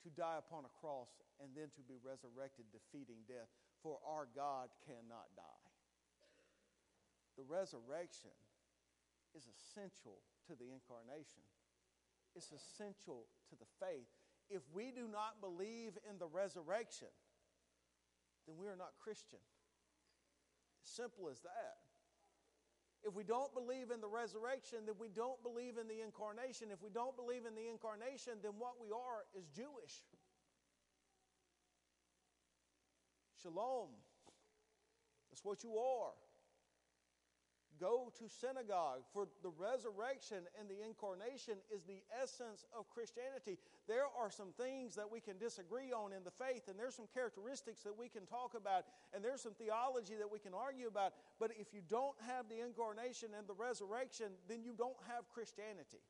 to 0.02 0.08
die 0.12 0.40
upon 0.40 0.64
a 0.64 0.76
cross, 0.80 1.08
and 1.40 1.52
then 1.56 1.68
to 1.76 1.82
be 1.84 1.96
resurrected, 2.00 2.68
defeating 2.72 3.24
death. 3.28 3.48
For 3.80 4.00
our 4.04 4.28
God 4.32 4.72
cannot 4.88 5.28
die. 5.36 5.68
The 7.36 7.44
resurrection 7.44 8.32
is 9.36 9.44
essential 9.48 10.24
to 10.48 10.56
the 10.56 10.72
incarnation, 10.72 11.44
it's 12.34 12.52
essential 12.52 13.28
to 13.50 13.54
the 13.56 13.68
faith. 13.80 14.08
If 14.50 14.60
we 14.74 14.92
do 14.92 15.08
not 15.08 15.40
believe 15.40 15.96
in 16.04 16.18
the 16.18 16.28
resurrection, 16.28 17.08
then 18.46 18.56
we 18.60 18.68
are 18.68 18.76
not 18.76 18.92
Christian. 19.00 19.40
Simple 20.82 21.30
as 21.32 21.40
that. 21.40 21.83
If 23.06 23.14
we 23.14 23.22
don't 23.22 23.52
believe 23.52 23.90
in 23.90 24.00
the 24.00 24.08
resurrection, 24.08 24.78
then 24.86 24.94
we 24.98 25.08
don't 25.08 25.42
believe 25.42 25.76
in 25.76 25.86
the 25.88 26.00
incarnation. 26.00 26.68
If 26.72 26.82
we 26.82 26.88
don't 26.88 27.14
believe 27.16 27.44
in 27.44 27.54
the 27.54 27.68
incarnation, 27.68 28.40
then 28.42 28.52
what 28.58 28.80
we 28.80 28.88
are 28.90 29.28
is 29.36 29.44
Jewish. 29.54 30.00
Shalom. 33.42 33.92
That's 35.30 35.44
what 35.44 35.62
you 35.62 35.76
are 35.76 36.23
go 37.80 38.12
to 38.18 38.24
synagogue. 38.28 39.02
For 39.12 39.28
the 39.42 39.52
resurrection 39.56 40.44
and 40.58 40.68
the 40.68 40.82
incarnation 40.84 41.58
is 41.72 41.84
the 41.84 42.02
essence 42.22 42.64
of 42.76 42.88
Christianity. 42.90 43.58
There 43.88 44.06
are 44.18 44.30
some 44.30 44.52
things 44.56 44.94
that 44.94 45.10
we 45.10 45.20
can 45.20 45.38
disagree 45.38 45.92
on 45.92 46.12
in 46.12 46.24
the 46.24 46.34
faith, 46.34 46.68
and 46.68 46.78
there's 46.78 46.94
some 46.94 47.08
characteristics 47.12 47.82
that 47.82 47.96
we 47.96 48.08
can 48.08 48.26
talk 48.26 48.54
about, 48.54 48.84
and 49.12 49.24
there's 49.24 49.42
some 49.42 49.54
theology 49.54 50.14
that 50.18 50.30
we 50.30 50.38
can 50.38 50.54
argue 50.54 50.88
about. 50.88 51.12
But 51.38 51.52
if 51.58 51.74
you 51.74 51.80
don't 51.88 52.16
have 52.26 52.48
the 52.48 52.60
incarnation 52.60 53.30
and 53.36 53.46
the 53.46 53.54
resurrection, 53.54 54.32
then 54.48 54.62
you 54.62 54.74
don't 54.76 54.98
have 55.08 55.28
Christianity. 55.28 56.02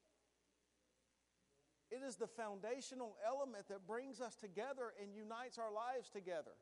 It 1.91 2.03
is 2.03 2.17
the 2.17 2.27
foundational 2.27 3.17
element 3.25 3.69
that 3.69 3.87
brings 3.87 4.21
us 4.21 4.35
together 4.35 4.93
and 5.01 5.15
unites 5.15 5.59
our 5.59 5.73
lives 5.73 6.11
together 6.11 6.53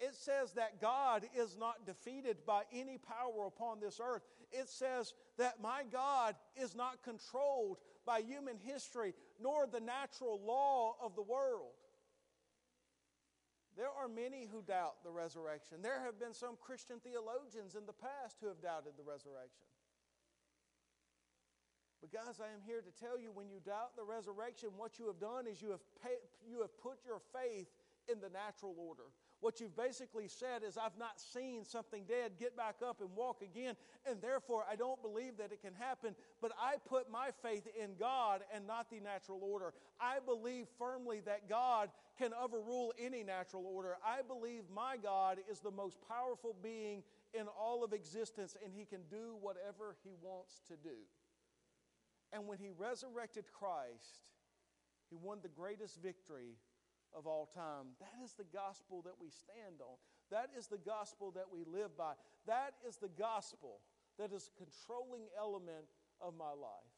it 0.00 0.14
says 0.14 0.52
that 0.54 0.80
God 0.80 1.24
is 1.36 1.56
not 1.58 1.86
defeated 1.86 2.38
by 2.46 2.62
any 2.72 2.98
power 2.98 3.46
upon 3.46 3.80
this 3.80 4.00
earth. 4.02 4.22
It 4.50 4.68
says 4.68 5.14
that 5.38 5.62
my 5.62 5.84
God 5.90 6.34
is 6.56 6.74
not 6.74 7.02
controlled 7.02 7.78
by 8.04 8.20
human 8.20 8.56
history, 8.58 9.14
nor 9.40 9.66
the 9.66 9.80
natural 9.80 10.40
law 10.44 10.96
of 11.00 11.14
the 11.14 11.22
world. 11.22 11.72
There 13.76 13.88
are 13.88 14.08
many 14.08 14.46
who 14.52 14.60
doubt 14.62 15.02
the 15.02 15.10
resurrection. 15.10 15.78
There 15.82 16.00
have 16.04 16.20
been 16.20 16.34
some 16.34 16.56
Christian 16.60 17.00
theologians 17.00 17.74
in 17.74 17.86
the 17.86 17.96
past 17.96 18.36
who 18.40 18.48
have 18.48 18.60
doubted 18.60 18.92
the 18.98 19.04
resurrection. 19.04 19.64
But, 22.02 22.12
guys, 22.12 22.42
I 22.42 22.52
am 22.52 22.60
here 22.66 22.82
to 22.82 22.92
tell 23.00 23.16
you 23.16 23.30
when 23.32 23.48
you 23.48 23.62
doubt 23.64 23.96
the 23.96 24.02
resurrection, 24.02 24.70
what 24.76 24.98
you 24.98 25.06
have 25.06 25.20
done 25.20 25.46
is 25.46 25.62
you 25.62 25.70
have, 25.70 25.80
pay, 26.02 26.18
you 26.44 26.60
have 26.60 26.76
put 26.82 26.98
your 27.06 27.22
faith 27.32 27.70
in 28.10 28.18
the 28.20 28.28
natural 28.28 28.74
order. 28.76 29.06
What 29.42 29.58
you've 29.58 29.76
basically 29.76 30.28
said 30.28 30.62
is, 30.62 30.78
I've 30.78 30.96
not 30.96 31.20
seen 31.20 31.64
something 31.64 32.04
dead 32.06 32.38
get 32.38 32.56
back 32.56 32.76
up 32.80 33.00
and 33.00 33.10
walk 33.16 33.42
again, 33.42 33.74
and 34.08 34.22
therefore 34.22 34.64
I 34.70 34.76
don't 34.76 35.02
believe 35.02 35.36
that 35.38 35.50
it 35.50 35.60
can 35.60 35.74
happen. 35.74 36.14
But 36.40 36.52
I 36.56 36.76
put 36.88 37.10
my 37.10 37.30
faith 37.42 37.66
in 37.76 37.96
God 37.98 38.42
and 38.54 38.68
not 38.68 38.88
the 38.88 39.00
natural 39.00 39.40
order. 39.42 39.74
I 40.00 40.18
believe 40.24 40.68
firmly 40.78 41.22
that 41.26 41.48
God 41.48 41.90
can 42.16 42.30
overrule 42.40 42.94
any 42.96 43.24
natural 43.24 43.66
order. 43.66 43.96
I 44.06 44.20
believe 44.22 44.62
my 44.72 44.96
God 44.96 45.38
is 45.50 45.58
the 45.58 45.72
most 45.72 45.98
powerful 46.08 46.54
being 46.62 47.02
in 47.34 47.48
all 47.48 47.82
of 47.82 47.92
existence, 47.92 48.56
and 48.62 48.72
He 48.72 48.84
can 48.84 49.00
do 49.10 49.34
whatever 49.40 49.96
He 50.04 50.10
wants 50.22 50.60
to 50.68 50.76
do. 50.76 50.94
And 52.32 52.46
when 52.46 52.58
He 52.58 52.70
resurrected 52.78 53.46
Christ, 53.52 54.22
He 55.10 55.16
won 55.16 55.38
the 55.42 55.48
greatest 55.48 56.00
victory 56.00 56.58
of 57.16 57.26
all 57.26 57.48
time. 57.54 57.94
That 58.00 58.24
is 58.24 58.34
the 58.34 58.48
gospel 58.52 59.02
that 59.02 59.14
we 59.20 59.28
stand 59.30 59.80
on. 59.80 59.96
That 60.30 60.50
is 60.56 60.66
the 60.66 60.78
gospel 60.78 61.30
that 61.32 61.46
we 61.52 61.64
live 61.64 61.96
by. 61.96 62.14
That 62.46 62.74
is 62.86 62.96
the 62.96 63.10
gospel 63.10 63.80
that 64.18 64.32
is 64.32 64.50
a 64.50 64.58
controlling 64.58 65.28
element 65.38 65.92
of 66.20 66.34
my 66.36 66.50
life. 66.50 66.96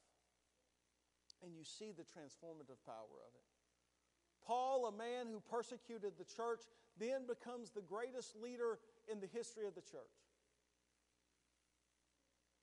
And 1.42 1.54
you 1.54 1.64
see 1.64 1.92
the 1.92 2.04
transformative 2.04 2.78
power 2.86 3.18
of 3.20 3.32
it. 3.34 3.44
Paul, 4.46 4.86
a 4.86 4.92
man 4.92 5.26
who 5.32 5.40
persecuted 5.40 6.12
the 6.18 6.24
church, 6.24 6.60
then 6.98 7.26
becomes 7.26 7.70
the 7.70 7.80
greatest 7.82 8.36
leader 8.36 8.78
in 9.10 9.20
the 9.20 9.26
history 9.26 9.66
of 9.66 9.74
the 9.74 9.80
church. 9.80 10.14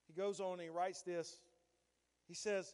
He 0.07 0.13
goes 0.13 0.39
on 0.39 0.53
and 0.53 0.61
he 0.61 0.69
writes 0.69 1.01
this. 1.01 1.41
He 2.27 2.33
says, 2.33 2.73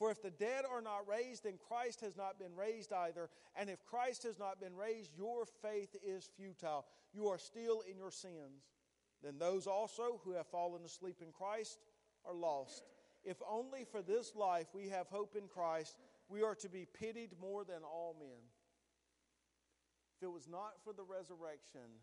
For 0.00 0.10
if 0.10 0.22
the 0.22 0.30
dead 0.30 0.64
are 0.64 0.80
not 0.80 1.06
raised, 1.06 1.44
then 1.44 1.58
Christ 1.68 2.00
has 2.00 2.16
not 2.16 2.38
been 2.38 2.56
raised 2.56 2.90
either. 2.90 3.28
And 3.54 3.68
if 3.68 3.84
Christ 3.84 4.22
has 4.22 4.38
not 4.38 4.58
been 4.58 4.74
raised, 4.74 5.10
your 5.14 5.44
faith 5.60 5.94
is 6.02 6.30
futile. 6.38 6.86
You 7.12 7.28
are 7.28 7.36
still 7.36 7.82
in 7.82 7.98
your 7.98 8.10
sins. 8.10 8.64
Then 9.22 9.36
those 9.38 9.66
also 9.66 10.18
who 10.24 10.32
have 10.32 10.46
fallen 10.46 10.86
asleep 10.86 11.16
in 11.20 11.32
Christ 11.32 11.80
are 12.24 12.32
lost. 12.32 12.88
If 13.24 13.36
only 13.46 13.84
for 13.84 14.00
this 14.00 14.34
life 14.34 14.68
we 14.72 14.88
have 14.88 15.08
hope 15.08 15.36
in 15.36 15.48
Christ, 15.48 15.98
we 16.30 16.42
are 16.42 16.54
to 16.54 16.70
be 16.70 16.86
pitied 16.98 17.34
more 17.38 17.62
than 17.62 17.82
all 17.84 18.16
men. 18.18 18.40
If 20.16 20.22
it 20.22 20.32
was 20.32 20.48
not 20.48 20.82
for 20.82 20.94
the 20.94 21.04
resurrection, 21.04 22.00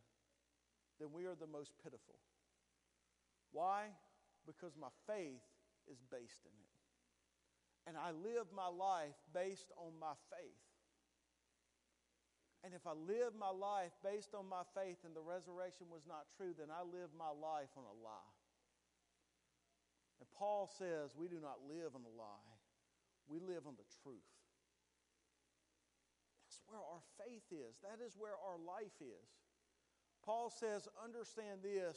then 0.99 1.07
we 1.11 1.25
are 1.25 1.35
the 1.35 1.47
most 1.47 1.71
pitiful. 1.83 2.19
Why? 3.51 3.85
Because 4.45 4.73
my 4.79 4.89
faith 5.07 5.41
is 5.91 5.97
based 6.11 6.45
in 6.45 6.51
it 6.61 6.76
and 7.87 7.95
I 7.95 8.11
live 8.11 8.51
my 8.51 8.67
life 8.67 9.15
based 9.33 9.71
on 9.79 9.95
my 9.95 10.11
faith. 10.27 10.67
And 12.67 12.75
if 12.75 12.83
I 12.83 12.91
live 12.91 13.31
my 13.39 13.53
life 13.53 13.95
based 14.03 14.35
on 14.35 14.43
my 14.43 14.67
faith 14.75 14.99
and 15.07 15.15
the 15.15 15.23
resurrection 15.23 15.87
was 15.87 16.03
not 16.03 16.27
true, 16.35 16.51
then 16.51 16.67
I 16.67 16.83
live 16.83 17.15
my 17.15 17.31
life 17.31 17.71
on 17.79 17.87
a 17.87 17.97
lie. 18.03 18.35
And 20.19 20.27
Paul 20.35 20.67
says 20.67 21.15
we 21.15 21.31
do 21.31 21.39
not 21.39 21.63
live 21.63 21.95
on 21.95 22.03
a 22.03 22.11
lie, 22.11 22.51
we 23.31 23.39
live 23.39 23.63
on 23.63 23.79
the 23.79 23.87
truth. 24.03 24.35
That's 26.43 26.59
where 26.67 26.83
our 26.83 27.03
faith 27.23 27.47
is, 27.55 27.79
that 27.87 28.03
is 28.03 28.19
where 28.19 28.35
our 28.35 28.59
life 28.59 28.99
is. 28.99 29.31
Paul 30.27 30.51
says, 30.51 30.89
understand 30.99 31.63
this 31.63 31.95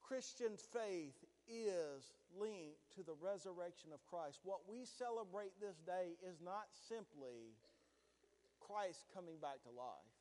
Christian 0.00 0.56
faith 0.72 1.25
is 1.48 2.12
linked 2.38 2.82
to 2.96 3.02
the 3.02 3.14
resurrection 3.18 3.90
of 3.94 4.04
Christ. 4.06 4.40
What 4.44 4.68
we 4.68 4.84
celebrate 4.84 5.54
this 5.60 5.78
day 5.86 6.18
is 6.22 6.38
not 6.42 6.68
simply 6.88 7.56
Christ 8.60 9.06
coming 9.14 9.38
back 9.40 9.62
to 9.62 9.70
life. 9.70 10.14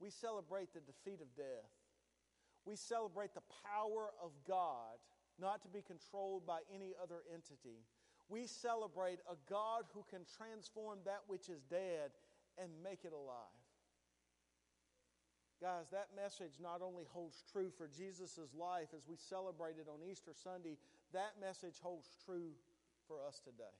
We 0.00 0.10
celebrate 0.10 0.72
the 0.72 0.80
defeat 0.80 1.20
of 1.20 1.28
death. 1.36 1.70
We 2.64 2.76
celebrate 2.76 3.34
the 3.34 3.46
power 3.66 4.10
of 4.22 4.32
God 4.46 4.96
not 5.40 5.62
to 5.62 5.68
be 5.68 5.82
controlled 5.82 6.46
by 6.46 6.60
any 6.74 6.92
other 7.02 7.22
entity. 7.32 7.84
We 8.28 8.46
celebrate 8.46 9.18
a 9.28 9.36
God 9.48 9.84
who 9.92 10.04
can 10.08 10.22
transform 10.36 11.00
that 11.04 11.22
which 11.26 11.48
is 11.48 11.62
dead 11.68 12.12
and 12.56 12.70
make 12.84 13.04
it 13.04 13.12
alive. 13.12 13.59
Guys, 15.60 15.92
that 15.92 16.08
message 16.16 16.56
not 16.62 16.80
only 16.80 17.04
holds 17.12 17.44
true 17.52 17.68
for 17.76 17.86
Jesus' 17.86 18.48
life 18.58 18.88
as 18.96 19.06
we 19.06 19.16
celebrate 19.16 19.76
it 19.76 19.86
on 19.92 20.00
Easter 20.08 20.32
Sunday, 20.32 20.78
that 21.12 21.36
message 21.38 21.76
holds 21.82 22.08
true 22.24 22.56
for 23.06 23.16
us 23.28 23.40
today. 23.44 23.76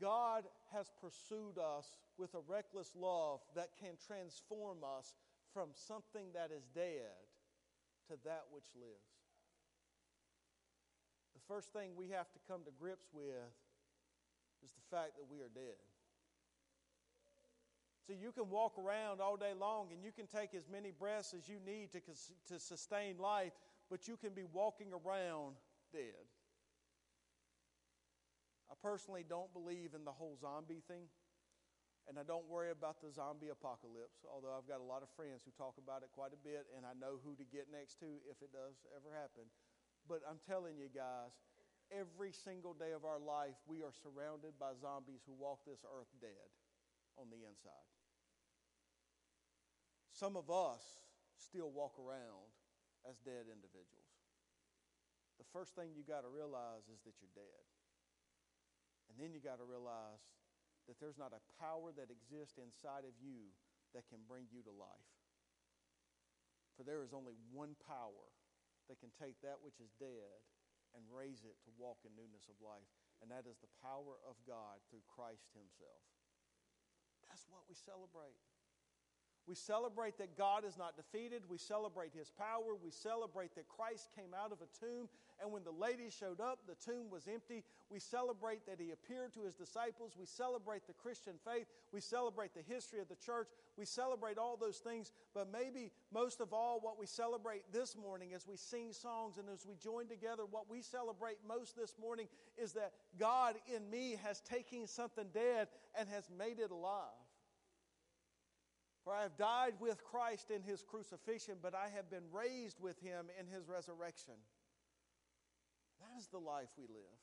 God 0.00 0.44
has 0.72 0.90
pursued 1.00 1.58
us 1.58 1.92
with 2.16 2.34
a 2.34 2.40
reckless 2.48 2.92
love 2.96 3.40
that 3.54 3.76
can 3.78 4.00
transform 4.06 4.78
us 4.80 5.14
from 5.52 5.68
something 5.74 6.28
that 6.32 6.50
is 6.50 6.64
dead 6.74 7.20
to 8.08 8.16
that 8.24 8.44
which 8.50 8.68
lives. 8.76 9.12
The 11.34 11.44
first 11.48 11.72
thing 11.72 11.92
we 11.96 12.08
have 12.08 12.32
to 12.32 12.38
come 12.48 12.64
to 12.64 12.72
grips 12.80 13.08
with 13.12 13.52
is 14.64 14.72
the 14.72 14.96
fact 14.96 15.16
that 15.16 15.28
we 15.30 15.40
are 15.40 15.52
dead. 15.52 15.80
So 18.06 18.14
you 18.14 18.30
can 18.30 18.46
walk 18.46 18.78
around 18.78 19.18
all 19.18 19.34
day 19.34 19.50
long 19.58 19.90
and 19.90 19.98
you 19.98 20.14
can 20.14 20.30
take 20.30 20.54
as 20.54 20.70
many 20.70 20.94
breaths 20.94 21.34
as 21.34 21.50
you 21.50 21.58
need 21.58 21.90
to, 21.90 22.00
to 22.54 22.62
sustain 22.62 23.18
life, 23.18 23.50
but 23.90 24.06
you 24.06 24.14
can 24.14 24.30
be 24.30 24.46
walking 24.46 24.94
around 24.94 25.58
dead. 25.90 26.22
I 28.70 28.78
personally 28.78 29.26
don't 29.26 29.50
believe 29.50 29.98
in 29.98 30.06
the 30.06 30.14
whole 30.14 30.38
zombie 30.38 30.86
thing, 30.86 31.10
and 32.06 32.14
I 32.14 32.22
don't 32.22 32.46
worry 32.46 32.70
about 32.70 33.02
the 33.02 33.10
zombie 33.10 33.50
apocalypse, 33.50 34.22
although 34.22 34.54
I've 34.54 34.70
got 34.70 34.78
a 34.78 34.86
lot 34.86 35.02
of 35.02 35.10
friends 35.18 35.42
who 35.42 35.50
talk 35.58 35.74
about 35.78 36.06
it 36.06 36.14
quite 36.14 36.30
a 36.30 36.38
bit, 36.38 36.66
and 36.78 36.86
I 36.86 36.94
know 36.94 37.18
who 37.22 37.34
to 37.38 37.46
get 37.46 37.70
next 37.74 37.98
to 38.06 38.10
if 38.30 38.38
it 38.38 38.54
does 38.54 38.86
ever 38.94 39.10
happen. 39.10 39.50
But 40.06 40.22
I'm 40.26 40.38
telling 40.46 40.78
you 40.78 40.86
guys, 40.90 41.34
every 41.90 42.30
single 42.30 42.74
day 42.74 42.94
of 42.94 43.02
our 43.02 43.18
life, 43.18 43.58
we 43.66 43.82
are 43.82 43.94
surrounded 43.94 44.54
by 44.62 44.78
zombies 44.78 45.26
who 45.26 45.34
walk 45.34 45.66
this 45.66 45.82
earth 45.82 46.10
dead 46.22 46.46
on 47.16 47.32
the 47.32 47.44
inside. 47.44 47.88
Some 50.12 50.36
of 50.36 50.48
us 50.48 50.80
still 51.36 51.68
walk 51.68 52.00
around 52.00 52.48
as 53.04 53.20
dead 53.20 53.52
individuals. 53.52 54.16
The 55.36 55.48
first 55.52 55.76
thing 55.76 55.92
you 55.92 56.00
got 56.00 56.24
to 56.24 56.32
realize 56.32 56.88
is 56.88 57.04
that 57.04 57.20
you're 57.20 57.36
dead. 57.36 57.64
And 59.12 59.20
then 59.20 59.36
you 59.36 59.40
got 59.44 59.60
to 59.60 59.68
realize 59.68 60.24
that 60.88 60.96
there's 60.96 61.20
not 61.20 61.36
a 61.36 61.44
power 61.60 61.92
that 61.94 62.08
exists 62.08 62.56
inside 62.56 63.04
of 63.04 63.14
you 63.20 63.52
that 63.92 64.08
can 64.08 64.24
bring 64.24 64.48
you 64.48 64.64
to 64.64 64.72
life. 64.72 65.12
For 66.74 66.84
there 66.84 67.04
is 67.04 67.12
only 67.12 67.36
one 67.52 67.76
power 67.84 68.28
that 68.88 69.00
can 69.00 69.12
take 69.16 69.36
that 69.44 69.60
which 69.60 69.80
is 69.80 69.92
dead 70.00 70.40
and 70.96 71.04
raise 71.12 71.44
it 71.44 71.60
to 71.68 71.80
walk 71.80 72.00
in 72.08 72.16
newness 72.16 72.48
of 72.48 72.56
life, 72.64 72.88
and 73.20 73.28
that 73.28 73.44
is 73.44 73.60
the 73.60 73.76
power 73.84 74.16
of 74.24 74.40
God 74.48 74.80
through 74.88 75.04
Christ 75.04 75.52
Himself. 75.52 76.15
That's 77.36 77.52
what 77.52 77.68
we 77.68 77.74
celebrate. 77.74 78.32
We 79.46 79.54
celebrate 79.54 80.18
that 80.18 80.36
God 80.36 80.64
is 80.64 80.76
not 80.76 80.96
defeated. 80.96 81.42
We 81.48 81.58
celebrate 81.58 82.10
his 82.12 82.30
power. 82.30 82.74
We 82.82 82.90
celebrate 82.90 83.54
that 83.54 83.68
Christ 83.68 84.08
came 84.16 84.34
out 84.34 84.50
of 84.50 84.58
a 84.58 84.84
tomb. 84.84 85.08
And 85.40 85.52
when 85.52 85.62
the 85.62 85.70
ladies 85.70 86.16
showed 86.18 86.40
up, 86.40 86.60
the 86.66 86.74
tomb 86.74 87.10
was 87.10 87.28
empty. 87.32 87.62
We 87.88 88.00
celebrate 88.00 88.66
that 88.66 88.80
he 88.80 88.90
appeared 88.90 89.34
to 89.34 89.44
his 89.44 89.54
disciples. 89.54 90.16
We 90.18 90.26
celebrate 90.26 90.86
the 90.88 90.94
Christian 90.94 91.34
faith. 91.44 91.66
We 91.92 92.00
celebrate 92.00 92.54
the 92.54 92.62
history 92.66 93.00
of 93.00 93.08
the 93.08 93.14
church. 93.14 93.48
We 93.76 93.84
celebrate 93.84 94.38
all 94.38 94.56
those 94.56 94.78
things. 94.78 95.12
But 95.32 95.52
maybe 95.52 95.92
most 96.10 96.40
of 96.40 96.52
all, 96.52 96.80
what 96.80 96.98
we 96.98 97.06
celebrate 97.06 97.70
this 97.70 97.96
morning 97.96 98.32
as 98.34 98.48
we 98.48 98.56
sing 98.56 98.92
songs 98.92 99.36
and 99.36 99.48
as 99.48 99.64
we 99.64 99.76
join 99.76 100.08
together, 100.08 100.42
what 100.50 100.68
we 100.68 100.82
celebrate 100.82 101.36
most 101.46 101.76
this 101.76 101.94
morning 102.00 102.26
is 102.56 102.72
that 102.72 102.94
God 103.16 103.54
in 103.72 103.88
me 103.90 104.18
has 104.24 104.40
taken 104.40 104.88
something 104.88 105.26
dead 105.32 105.68
and 105.96 106.08
has 106.08 106.28
made 106.36 106.58
it 106.58 106.72
alive. 106.72 107.25
For 109.06 109.14
I 109.14 109.22
have 109.22 109.36
died 109.36 109.74
with 109.78 110.02
Christ 110.02 110.50
in 110.50 110.62
his 110.62 110.82
crucifixion, 110.82 111.58
but 111.62 111.76
I 111.76 111.94
have 111.94 112.10
been 112.10 112.26
raised 112.32 112.80
with 112.80 112.98
him 112.98 113.26
in 113.38 113.46
his 113.46 113.68
resurrection. 113.68 114.34
That 116.00 116.18
is 116.18 116.26
the 116.26 116.40
life 116.40 116.70
we 116.76 116.88
live. 116.88 117.20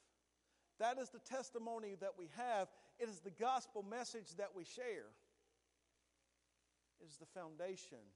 That 0.80 0.98
is 0.98 1.10
the 1.10 1.20
testimony 1.20 1.98
that 2.00 2.14
we 2.18 2.30
have. 2.38 2.70
It 3.00 3.10
is 3.10 3.20
the 3.20 3.36
gospel 3.36 3.84
message 3.84 4.32
that 4.38 4.56
we 4.56 4.64
share. 4.64 5.12
It 7.02 7.10
is 7.10 7.18
the 7.18 7.28
foundation 7.38 8.08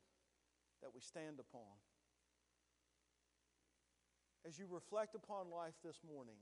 that 0.81 0.95
we 0.95 1.01
stand 1.01 1.41
upon. 1.41 1.75
As 4.47 4.57
you 4.57 4.67
reflect 4.71 5.13
upon 5.13 5.51
life 5.51 5.75
this 5.83 5.99
morning, 6.07 6.39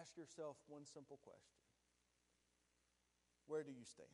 ask 0.00 0.16
yourself 0.16 0.56
one 0.66 0.84
simple 0.92 1.20
question 1.22 1.62
Where 3.46 3.62
do 3.62 3.70
you 3.70 3.84
stand? 3.84 4.10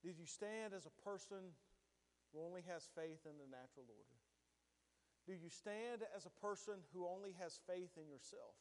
Did 0.00 0.16
you 0.16 0.24
stand 0.24 0.72
as 0.72 0.88
a 0.88 0.94
person 1.04 1.52
who 2.32 2.40
only 2.40 2.64
has 2.64 2.88
faith 2.96 3.20
in 3.28 3.36
the 3.36 3.48
natural 3.50 3.84
order? 3.84 4.18
Do 5.28 5.36
you 5.36 5.52
stand 5.52 6.02
as 6.16 6.24
a 6.24 6.34
person 6.40 6.80
who 6.96 7.04
only 7.04 7.36
has 7.36 7.60
faith 7.68 7.92
in 8.00 8.08
yourself? 8.08 8.56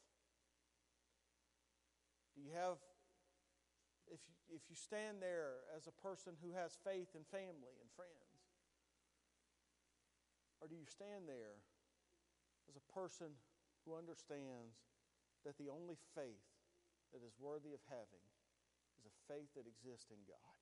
Do 2.36 2.44
you 2.44 2.52
have, 2.52 2.78
if 4.12 4.20
you, 4.28 4.36
if 4.52 4.64
you 4.68 4.76
stand 4.76 5.24
there 5.24 5.64
as 5.72 5.88
a 5.88 5.96
person 6.04 6.36
who 6.44 6.52
has 6.52 6.76
faith 6.84 7.16
in 7.16 7.24
family 7.32 7.76
and 7.80 7.88
friends? 7.96 8.30
Or 10.60 10.68
do 10.68 10.76
you 10.76 10.88
stand 10.88 11.24
there 11.24 11.56
as 12.68 12.76
a 12.76 12.86
person 12.92 13.32
who 13.88 13.96
understands 13.96 14.76
that 15.48 15.56
the 15.56 15.72
only 15.72 15.96
faith 16.12 16.52
that 17.16 17.24
is 17.24 17.40
worthy 17.40 17.72
of 17.72 17.80
having 17.88 18.28
is 19.00 19.08
a 19.08 19.16
faith 19.32 19.56
that 19.56 19.64
exists 19.66 20.12
in 20.12 20.20
God? 20.28 20.59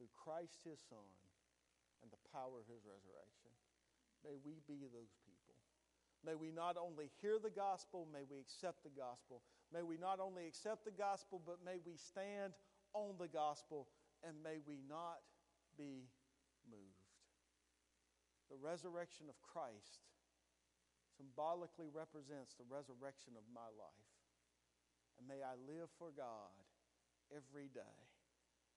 Through 0.00 0.08
Christ 0.16 0.64
his 0.64 0.80
Son 0.88 1.12
and 2.00 2.08
the 2.08 2.24
power 2.32 2.56
of 2.56 2.64
his 2.72 2.80
resurrection. 2.88 3.52
May 4.24 4.40
we 4.40 4.64
be 4.64 4.88
those 4.88 5.12
people. 5.28 5.60
May 6.24 6.40
we 6.40 6.48
not 6.48 6.80
only 6.80 7.12
hear 7.20 7.36
the 7.36 7.52
gospel, 7.52 8.08
may 8.08 8.24
we 8.24 8.40
accept 8.40 8.80
the 8.80 8.96
gospel. 8.96 9.44
May 9.68 9.84
we 9.84 10.00
not 10.00 10.16
only 10.16 10.48
accept 10.48 10.88
the 10.88 10.96
gospel, 10.96 11.36
but 11.44 11.60
may 11.60 11.76
we 11.84 12.00
stand 12.00 12.56
on 12.96 13.20
the 13.20 13.28
gospel 13.28 13.92
and 14.24 14.36
may 14.40 14.64
we 14.64 14.80
not 14.88 15.20
be 15.76 16.08
moved. 16.64 17.08
The 18.48 18.60
resurrection 18.60 19.28
of 19.28 19.36
Christ 19.44 20.00
symbolically 21.16 21.92
represents 21.92 22.56
the 22.56 22.68
resurrection 22.68 23.36
of 23.36 23.44
my 23.52 23.68
life. 23.76 24.12
And 25.20 25.28
may 25.28 25.44
I 25.44 25.56
live 25.68 25.92
for 26.00 26.12
God 26.16 26.56
every 27.32 27.68
day 27.72 28.00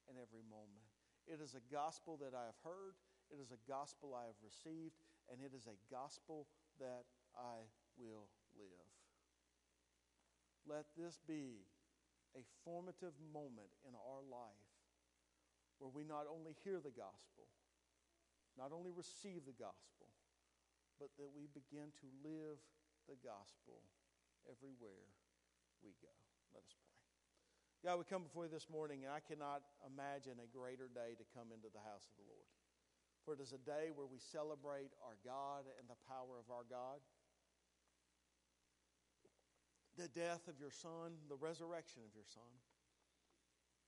and 0.07 0.19
every 0.19 0.43
moment. 0.47 0.92
It 1.27 1.39
is 1.39 1.55
a 1.55 1.63
gospel 1.73 2.19
that 2.19 2.35
I 2.35 2.45
have 2.45 2.59
heard, 2.63 2.95
it 3.31 3.39
is 3.39 3.51
a 3.51 3.61
gospel 3.69 4.13
I 4.13 4.27
have 4.27 4.39
received, 4.43 4.99
and 5.31 5.39
it 5.39 5.55
is 5.55 5.67
a 5.67 5.79
gospel 5.87 6.47
that 6.79 7.07
I 7.33 7.65
will 7.95 8.27
live. 8.59 8.89
Let 10.67 10.85
this 10.95 11.19
be 11.27 11.63
a 12.35 12.43
formative 12.63 13.13
moment 13.31 13.71
in 13.87 13.95
our 13.95 14.23
life 14.23 14.71
where 15.79 15.91
we 15.91 16.03
not 16.03 16.25
only 16.29 16.55
hear 16.63 16.79
the 16.79 16.93
gospel, 16.93 17.51
not 18.57 18.71
only 18.71 18.91
receive 18.91 19.43
the 19.45 19.57
gospel, 19.57 20.07
but 20.99 21.09
that 21.17 21.31
we 21.33 21.49
begin 21.51 21.91
to 21.99 22.07
live 22.23 22.61
the 23.09 23.19
gospel 23.19 23.83
everywhere 24.47 25.11
we 25.83 25.91
go. 25.99 26.13
Let 26.53 26.63
us 26.63 26.75
pray. 26.87 27.02
God, 27.83 27.99
we 27.99 28.07
come 28.07 28.23
before 28.23 28.47
you 28.47 28.53
this 28.55 28.71
morning, 28.71 29.03
and 29.03 29.11
I 29.11 29.19
cannot 29.19 29.59
imagine 29.83 30.39
a 30.39 30.47
greater 30.55 30.87
day 30.87 31.19
to 31.19 31.25
come 31.35 31.51
into 31.51 31.67
the 31.67 31.83
house 31.83 32.07
of 32.07 32.15
the 32.15 32.23
Lord. 32.31 32.47
For 33.27 33.35
it 33.35 33.43
is 33.43 33.51
a 33.51 33.59
day 33.59 33.91
where 33.91 34.07
we 34.07 34.23
celebrate 34.23 34.95
our 35.03 35.19
God 35.19 35.67
and 35.75 35.91
the 35.91 35.99
power 36.07 36.39
of 36.39 36.47
our 36.47 36.63
God, 36.63 37.03
the 39.99 40.07
death 40.07 40.47
of 40.47 40.63
your 40.63 40.71
Son, 40.71 41.19
the 41.27 41.35
resurrection 41.35 42.07
of 42.07 42.15
your 42.15 42.23
Son. 42.23 42.47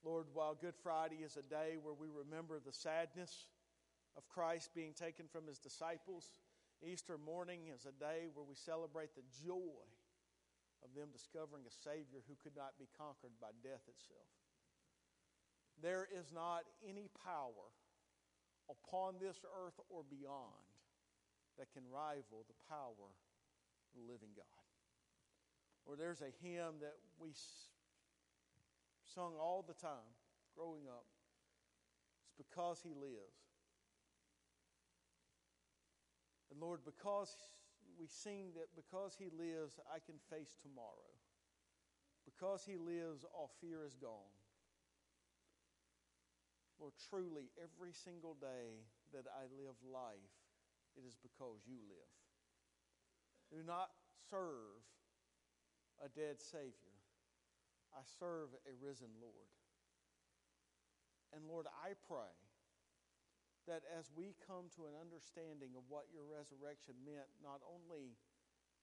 Lord, 0.04 0.28
while 0.36 0.60
Good 0.60 0.76
Friday 0.76 1.24
is 1.24 1.40
a 1.40 1.48
day 1.48 1.80
where 1.80 1.96
we 1.96 2.12
remember 2.12 2.60
the 2.60 2.76
sadness 2.76 3.48
of 4.20 4.28
Christ 4.28 4.76
being 4.76 4.92
taken 4.92 5.32
from 5.32 5.48
his 5.48 5.58
disciples, 5.58 6.44
Easter 6.84 7.16
morning 7.16 7.72
is 7.72 7.88
a 7.88 7.96
day 7.96 8.28
where 8.36 8.44
we 8.44 8.60
celebrate 8.60 9.16
the 9.16 9.24
joy 9.40 9.88
of 10.86 10.94
them 10.94 11.10
discovering 11.10 11.66
a 11.66 11.74
Savior 11.74 12.22
who 12.30 12.38
could 12.38 12.54
not 12.54 12.78
be 12.78 12.86
conquered 12.94 13.34
by 13.42 13.50
death 13.66 13.82
itself. 13.90 14.30
There 15.82 16.06
is 16.06 16.30
not 16.30 16.70
any 16.86 17.10
power 17.26 17.74
upon 18.70 19.18
this 19.18 19.42
earth 19.66 19.76
or 19.90 20.06
beyond 20.06 20.70
that 21.58 21.74
can 21.74 21.84
rival 21.90 22.46
the 22.46 22.60
power 22.70 23.10
of 23.10 23.92
the 23.98 24.06
living 24.06 24.38
God. 24.38 24.70
Or 25.86 25.98
there's 25.98 26.22
a 26.22 26.32
hymn 26.46 26.78
that 26.82 26.96
we 27.20 27.34
sung 29.04 29.34
all 29.42 29.66
the 29.66 29.74
time 29.74 30.14
growing 30.56 30.88
up. 30.88 31.06
It's 32.26 32.38
because 32.38 32.82
He 32.84 32.94
lives. 32.94 33.42
And 36.52 36.60
Lord, 36.60 36.82
because 36.86 37.36
we 38.00 38.08
sing 38.08 38.54
that 38.56 38.70
because 38.76 39.16
He 39.18 39.30
lives, 39.32 39.80
I 39.90 40.00
can 40.00 40.16
face 40.30 40.58
tomorrow. 40.62 41.14
Because 42.26 42.66
He 42.66 42.78
lives, 42.78 43.26
all 43.34 43.52
fear 43.62 43.86
is 43.86 43.96
gone. 43.96 44.34
Lord, 46.80 46.94
truly, 47.10 47.48
every 47.56 47.94
single 47.94 48.36
day 48.36 48.84
that 49.14 49.26
I 49.32 49.48
live 49.56 49.80
life, 49.88 50.36
it 50.98 51.08
is 51.08 51.16
because 51.16 51.64
you 51.64 51.80
live. 51.88 52.16
Do 53.52 53.64
not 53.66 53.92
serve 54.30 54.84
a 56.04 56.10
dead 56.10 56.42
Savior. 56.42 56.96
I 57.96 58.04
serve 58.20 58.52
a 58.68 58.74
risen 58.84 59.16
Lord. 59.22 59.52
And 61.32 61.48
Lord, 61.48 61.68
I 61.84 61.96
pray 62.08 62.32
that 63.66 63.86
as 63.90 64.14
we 64.14 64.38
come 64.46 64.70
to 64.78 64.86
an 64.86 64.96
understanding 64.98 65.74
of 65.74 65.86
what 65.90 66.14
your 66.14 66.26
resurrection 66.26 66.94
meant, 67.02 67.30
not 67.42 67.62
only 67.66 68.18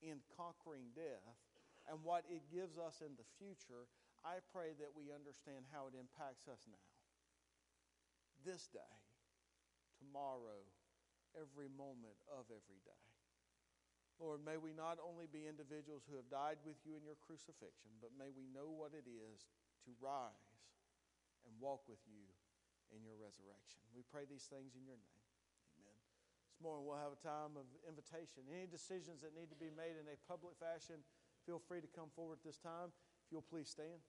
in 0.03 0.19
conquering 0.35 0.91
death 0.91 1.39
and 1.87 2.03
what 2.03 2.27
it 2.27 2.43
gives 2.51 2.75
us 2.75 2.99
in 2.99 3.15
the 3.15 3.27
future, 3.39 3.87
I 4.23 4.43
pray 4.51 4.75
that 4.79 4.95
we 4.95 5.11
understand 5.11 5.67
how 5.71 5.87
it 5.91 5.95
impacts 5.95 6.47
us 6.47 6.63
now. 6.67 6.87
This 8.43 8.67
day, 8.71 8.95
tomorrow, 9.99 10.67
every 11.35 11.71
moment 11.71 12.19
of 12.27 12.47
every 12.51 12.83
day. 12.83 13.03
Lord, 14.21 14.43
may 14.45 14.59
we 14.59 14.71
not 14.71 15.01
only 15.01 15.25
be 15.27 15.49
individuals 15.49 16.05
who 16.05 16.15
have 16.15 16.29
died 16.29 16.61
with 16.63 16.77
you 16.85 16.95
in 16.95 17.03
your 17.03 17.19
crucifixion, 17.19 17.97
but 17.99 18.15
may 18.15 18.29
we 18.29 18.45
know 18.51 18.69
what 18.69 18.93
it 18.93 19.07
is 19.09 19.47
to 19.83 19.91
rise 19.99 20.59
and 21.43 21.51
walk 21.59 21.83
with 21.89 21.99
you 22.07 22.29
in 22.93 23.01
your 23.01 23.17
resurrection. 23.17 23.81
We 23.97 24.05
pray 24.05 24.29
these 24.29 24.45
things 24.45 24.77
in 24.77 24.85
your 24.85 24.97
name. 24.97 25.19
Amen. 25.81 25.97
This 26.53 26.61
morning 26.61 26.85
we'll 26.85 27.01
have 27.01 27.13
a 27.13 27.21
time 27.21 27.57
of 27.57 27.65
invitation. 27.89 28.45
Any 28.45 28.69
decisions 28.69 29.25
that 29.25 29.33
need 29.33 29.49
to 29.49 29.57
be 29.57 29.73
made 29.73 29.97
in 29.97 30.05
a 30.05 30.17
public 30.29 30.53
fashion, 30.61 31.01
feel 31.49 31.57
free 31.57 31.81
to 31.81 31.89
come 31.89 32.13
forward 32.13 32.39
at 32.39 32.45
this 32.45 32.61
time. 32.61 32.93
If 33.25 33.33
you'll 33.33 33.45
please 33.45 33.67
stand. 33.67 34.05